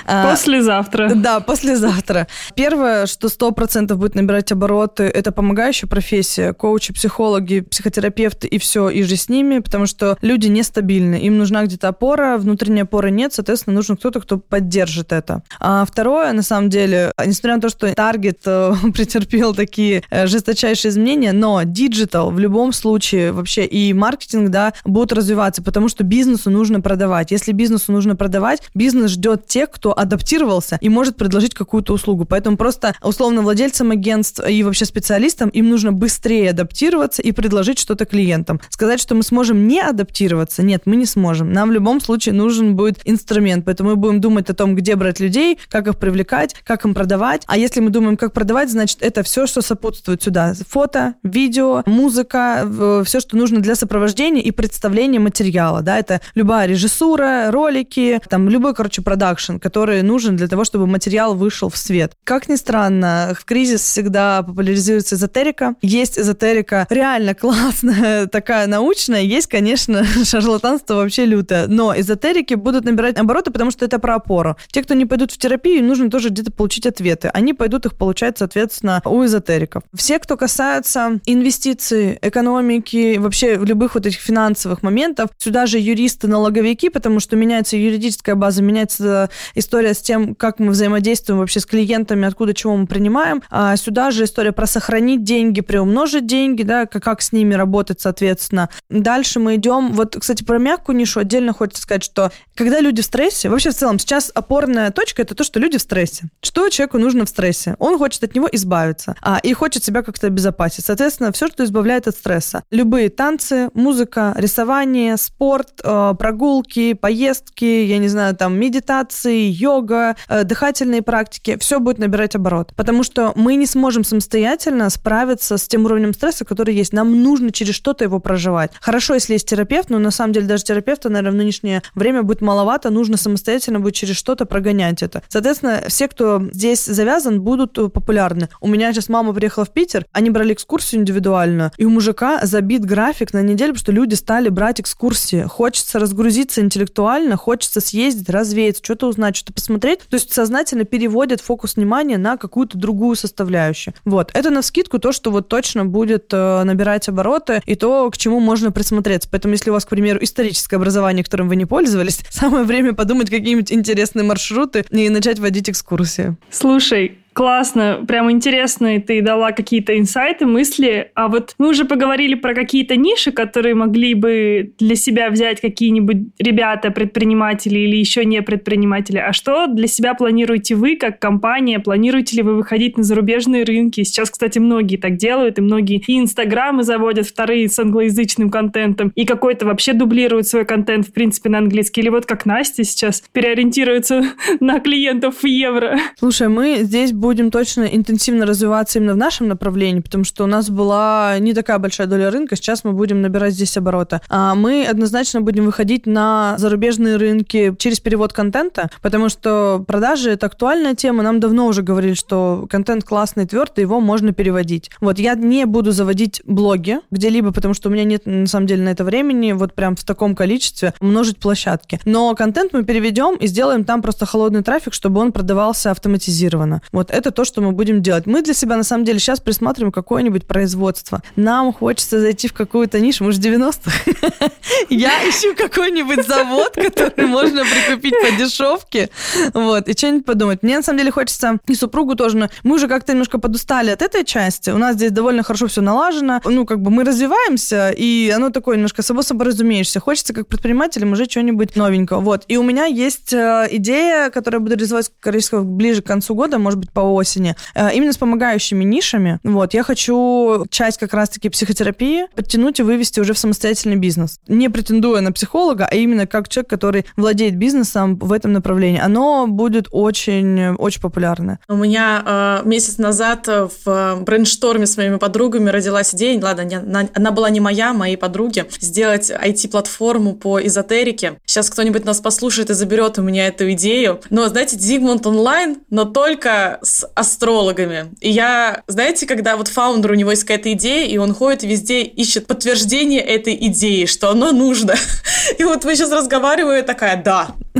[0.06, 1.12] А, послезавтра.
[1.14, 2.28] Да, послезавтра.
[2.54, 8.88] Первое, что сто процентов будет набирать обороты, это помогающая профессия, коучи, психологи, психотерапевты и все
[8.88, 13.74] иже с ними, потому что люди нестабильны, им нужна где-то опора, внутренней опоры нет, соответственно,
[13.74, 15.42] нужен кто-то, кто поддержит это.
[15.60, 20.90] А второе, на самом деле, несмотря на то, что таргет э, претерпел такие э, жесточайшие
[20.90, 26.50] изменения, но digital в любом случае вообще и маркетинг, да, будут развиваться, потому что бизнесу
[26.50, 27.30] нужно продавать.
[27.30, 32.24] Если бизнесу нужно продавать, бизнес ждет тех, кто адаптировался и может предложить какую-то услугу.
[32.24, 38.04] Поэтому просто условно владельцам агентств и вообще специалистам им нужно быстрее адаптироваться и предложить что-то
[38.04, 38.60] клиентам.
[38.70, 41.52] Сказать, что мы сможем не адаптироваться, нет, мы не сможем.
[41.52, 45.20] Нам в любом случае нужен будет инструмент, поэтому мы будем думать о том, где брать
[45.20, 47.42] людей, как их привлекать, как им продавать.
[47.46, 50.54] А если мы думаем, как продавать, значит, это все, что сопутствует сюда.
[50.68, 55.82] Фото, видео, музыка, все, что нужно для сопровождения и представления материала.
[55.82, 61.34] Да, это любая режиссура, ролики, там любой, короче, продакшн, который нужен для того, чтобы материал
[61.34, 62.12] вышел в свет.
[62.24, 65.74] Как ни странно, в кризис всегда популяризируется эзотерика.
[65.82, 69.22] Есть эзотерика реально классная, такая научная.
[69.22, 71.66] Есть, конечно, шарлатанство вообще лютое.
[71.66, 74.56] Но эзотерики будут набирать обороты, потому что это про опору.
[74.68, 77.28] Те, кто не пойдут в терапию, им нужно тоже где-то получить ответы.
[77.28, 79.82] Они пойдут их получать, соответственно, у эзотериков.
[79.94, 86.88] Все, кто касается инвестиций, экономики, вообще любых вот этих финансовых моментов, сюда же юристы, налоговики,
[86.88, 92.26] потому что меняется юридическая база, меняется история с тем, как мы взаимодействуем вообще с клиентами,
[92.26, 93.42] откуда чего мы принимаем.
[93.50, 98.00] А сюда же история про сохранить деньги, приумножить деньги, да, как, как с ними работать,
[98.00, 98.68] соответственно.
[98.90, 103.04] Дальше мы идем, вот, кстати, про мягкую нишу отдельно хочется сказать, что когда люди в
[103.04, 106.24] стрессе, вообще в целом сейчас опорная точка это то, что люди в стрессе.
[106.42, 107.55] Что человеку нужно в стрессе?
[107.78, 110.84] Он хочет от него избавиться а, и хочет себя как-то обезопасить.
[110.84, 112.62] Соответственно, все, что избавляет от стресса.
[112.70, 120.44] Любые танцы, музыка, рисование, спорт, э, прогулки, поездки, я не знаю, там, медитации, йога, э,
[120.44, 122.72] дыхательные практики, все будет набирать оборот.
[122.76, 126.92] Потому что мы не сможем самостоятельно справиться с тем уровнем стресса, который есть.
[126.92, 128.72] Нам нужно через что-то его проживать.
[128.80, 132.40] Хорошо, если есть терапевт, но на самом деле даже терапевта, наверное, в нынешнее время будет
[132.40, 135.22] маловато, нужно самостоятельно будет через что-то прогонять это.
[135.28, 138.48] Соответственно, все, кто здесь завязан, будут э, популярны.
[138.60, 142.84] У меня сейчас мама приехала в Питер, они брали экскурсию индивидуальную, и у мужика забит
[142.84, 145.42] график на неделю, потому что люди стали брать экскурсии.
[145.42, 150.00] Хочется разгрузиться интеллектуально, хочется съездить, развеяться, что-то узнать, что-то посмотреть.
[150.08, 153.94] То есть сознательно переводят фокус внимания на какую-то другую составляющую.
[154.04, 154.30] Вот.
[154.34, 158.40] Это на скидку то, что вот точно будет э, набирать обороты, и то, к чему
[158.40, 159.28] можно присмотреться.
[159.30, 163.30] Поэтому, если у вас, к примеру, историческое образование, которым вы не пользовались, самое время подумать
[163.30, 166.36] какие-нибудь интересные маршруты и начать водить экскурсии.
[166.50, 171.10] Слушай, Классно, прям интересно, ты дала какие-то инсайты, мысли.
[171.14, 176.28] А вот мы уже поговорили про какие-то ниши, которые могли бы для себя взять какие-нибудь
[176.38, 179.18] ребята, предприниматели или еще не предприниматели.
[179.18, 181.78] А что для себя планируете вы, как компания?
[181.78, 184.02] Планируете ли вы выходить на зарубежные рынки?
[184.02, 189.26] Сейчас, кстати, многие так делают, и многие и инстаграмы заводят, вторые с англоязычным контентом, и
[189.26, 192.00] какой-то вообще дублируют свой контент, в принципе, на английский.
[192.00, 194.22] Или вот как Настя сейчас переориентируется
[194.60, 195.98] на клиентов в евро.
[196.18, 197.12] Слушай, мы здесь
[197.50, 202.06] точно интенсивно развиваться именно в нашем направлении, потому что у нас была не такая большая
[202.06, 204.20] доля рынка, сейчас мы будем набирать здесь обороты.
[204.28, 210.46] А мы однозначно будем выходить на зарубежные рынки через перевод контента, потому что продажи— это
[210.46, 211.22] актуальная тема.
[211.22, 214.90] Нам давно уже говорили, что контент классный, твердый, его можно переводить.
[215.00, 218.82] Вот я не буду заводить блоги где-либо, потому что у меня нет, на самом деле,
[218.82, 222.00] на это времени, вот прям в таком количестве множить площадки.
[222.04, 226.82] Но контент мы переведем и сделаем там просто холодный трафик, чтобы он продавался автоматизированно.
[226.92, 228.26] Вот это то, что мы будем делать.
[228.26, 231.22] Мы для себя, на самом деле, сейчас присматриваем какое-нибудь производство.
[231.34, 234.50] Нам хочется зайти в какую-то нишу, может, 90-х?
[234.90, 239.10] Я ищу какой-нибудь завод, который можно прикупить по дешевке,
[239.54, 240.62] вот, и что-нибудь подумать.
[240.62, 244.02] Мне, на самом деле, хочется и супругу тоже, но мы уже как-то немножко подустали от
[244.02, 244.70] этой части.
[244.70, 246.40] У нас здесь довольно хорошо все налажено.
[246.44, 250.00] Ну, как бы мы развиваемся, и оно такое немножко само собой разумеешься.
[250.00, 252.20] Хочется, как предпринимателям, уже что-нибудь новенького.
[252.20, 252.44] Вот.
[252.48, 256.58] И у меня есть э, идея, которая буду реализовать, скорее всего, ближе к концу года,
[256.58, 259.38] может быть, по осени, э, именно с помогающими нишами.
[259.42, 264.38] Вот, я хочу часть как раз-таки психотерапии подтянуть и вывести уже в самостоятельный бизнес.
[264.48, 269.00] Не претендуя на психолога, а именно как человек, который владеет бизнесом в этом направлении.
[269.00, 271.58] Оно будет очень, очень популярно.
[271.68, 277.08] У меня э, месяц назад в брейншторме с моими подругами родилась идея, ладно, не, она,
[277.14, 281.38] она была не моя, моей подруги, сделать IT-платформу по эзотерике.
[281.46, 284.20] Сейчас кто-нибудь нас послушает и заберет у меня эту идею.
[284.30, 288.14] Но, знаете, Зигмунд онлайн, но только с астрологами.
[288.20, 292.02] И я, знаете, когда вот founder, у него есть какая-то идея, и он ходит везде,
[292.02, 294.94] ищет подтверждение этой идеи, что оно нужно.
[295.58, 297.48] И вот мы сейчас разговариваем, и такая, да,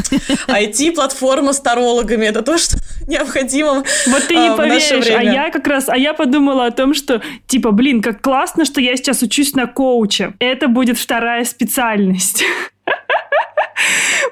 [0.49, 2.77] IT-платформа с тарологами, это то, что
[3.09, 6.95] необходимо Вот ты не а, поверишь, а я как раз, а я подумала о том,
[6.95, 10.35] что, типа, блин, как классно, что я сейчас учусь на коуча.
[10.39, 12.45] Это будет вторая специальность.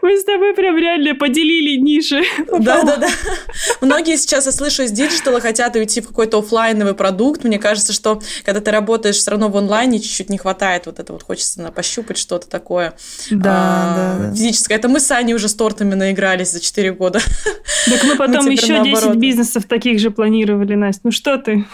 [0.02, 2.22] Мы с тобой прям реально поделили ниши.
[2.50, 3.08] Да-да-да.
[3.80, 7.44] Многие сейчас, я слышу, из digital а хотят уйти в какой-то офлайновый продукт.
[7.44, 11.12] Мне кажется, что когда ты работаешь все равно в онлайне, чуть-чуть не хватает вот это
[11.12, 12.94] вот, хочется на, пощупать что-то такое
[13.30, 14.34] Да, а, да, да.
[14.34, 14.74] физическое.
[14.74, 17.20] Это мы с Аней уже с тортами наигрались за 4 года.
[17.86, 19.16] Так мы потом еще 10 наоборот.
[19.16, 21.02] бизнесов таких же планировали, Настя.
[21.04, 21.64] Ну что ты?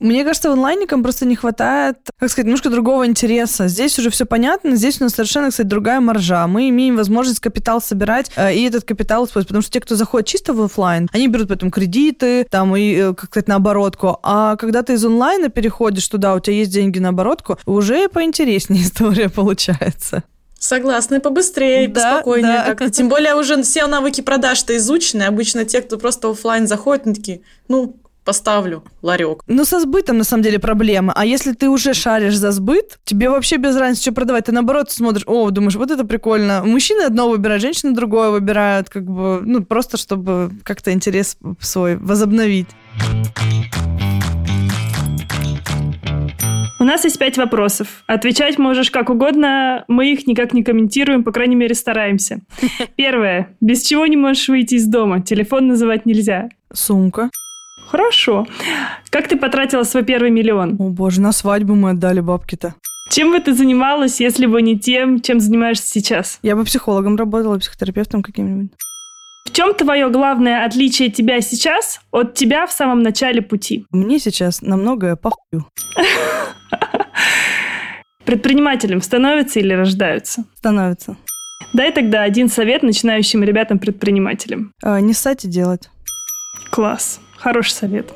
[0.00, 3.68] Мне кажется, онлайникам просто не хватает, как сказать, немножко другого интереса.
[3.68, 6.46] Здесь уже все понятно, здесь у нас совершенно, кстати, другая маржа.
[6.46, 9.48] Мы имеем возможность капитал собирать э, и этот капитал использовать.
[9.48, 13.14] Потому что те, кто заходит чисто в офлайн, они берут потом кредиты, там, и, э,
[13.14, 14.18] как сказать, на оборотку.
[14.22, 18.82] А когда ты из онлайна переходишь туда, у тебя есть деньги на оборотку, уже поинтереснее
[18.84, 20.22] история получается.
[20.58, 22.64] Согласна, и побыстрее, Да, поспокойнее да.
[22.66, 22.90] как-то.
[22.90, 25.22] Тем более уже все навыки продаж-то изучены.
[25.22, 29.42] Обычно те, кто просто оффлайн заходит, они такие, ну, поставлю ларек.
[29.46, 31.12] Ну, со сбытом, на самом деле, проблема.
[31.16, 34.46] А если ты уже шаришь за сбыт, тебе вообще без разницы, что продавать.
[34.46, 36.62] Ты, наоборот, смотришь, о, думаешь, вот это прикольно.
[36.64, 42.68] Мужчины одно выбирают, женщины другое выбирают, как бы, ну, просто чтобы как-то интерес свой возобновить.
[46.80, 48.04] У нас есть пять вопросов.
[48.06, 52.40] Отвечать можешь как угодно, мы их никак не комментируем, по крайней мере, стараемся.
[52.96, 53.54] Первое.
[53.60, 55.20] Без чего не можешь выйти из дома?
[55.20, 56.48] Телефон называть нельзя.
[56.72, 57.28] Сумка.
[57.88, 58.46] Хорошо.
[59.10, 60.76] Как ты потратила свой первый миллион?
[60.78, 62.74] О, боже, на свадьбу мы отдали бабки-то.
[63.10, 66.38] Чем бы ты занималась, если бы не тем, чем занимаешься сейчас?
[66.42, 68.70] Я бы психологом работала, психотерапевтом каким-нибудь.
[69.46, 73.84] В чем твое главное отличие тебя сейчас от тебя в самом начале пути?
[73.90, 75.66] Мне сейчас на многое похую.
[78.24, 80.44] Предпринимателем становятся или рождаются?
[80.56, 81.16] Становится.
[81.74, 84.72] Дай тогда один совет начинающим ребятам-предпринимателям.
[84.84, 85.90] А, не ссать и делать.
[86.70, 87.20] Класс.
[87.40, 88.12] Хороший совет.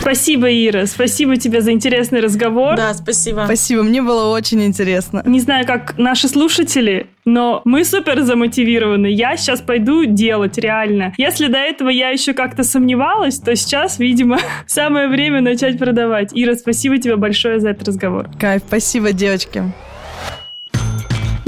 [0.00, 0.86] Спасибо, Ира.
[0.86, 2.74] Спасибо тебе за интересный разговор.
[2.76, 3.42] Да, спасибо.
[3.44, 5.22] Спасибо, мне было очень интересно.
[5.26, 9.08] Не знаю, как наши слушатели, но мы супер замотивированы.
[9.08, 11.12] Я сейчас пойду делать, реально.
[11.18, 16.30] Если до этого я еще как-то сомневалась, то сейчас, видимо, самое время начать продавать.
[16.32, 18.30] Ира, спасибо тебе большое за этот разговор.
[18.38, 19.64] Кайф, спасибо, девочки.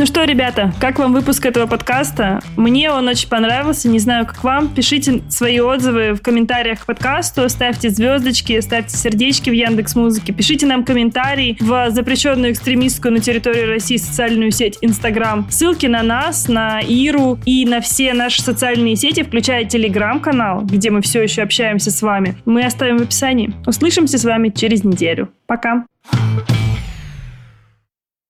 [0.02, 2.40] Ну что, ребята, как вам выпуск этого подкаста?
[2.56, 4.66] Мне он очень понравился, не знаю, как вам.
[4.66, 10.66] Пишите свои отзывы в комментариях к подкасту, ставьте звездочки, ставьте сердечки в Яндекс Музыке, пишите
[10.66, 15.46] нам комментарии в запрещенную экстремистскую на территории России социальную сеть Инстаграм.
[15.48, 21.00] Ссылки на нас, на Иру и на все наши социальные сети, включая Телеграм-канал, где мы
[21.02, 23.54] все еще общаемся с вами, мы оставим в описании.
[23.68, 25.28] Услышимся с вами через неделю.
[25.46, 25.84] Пока!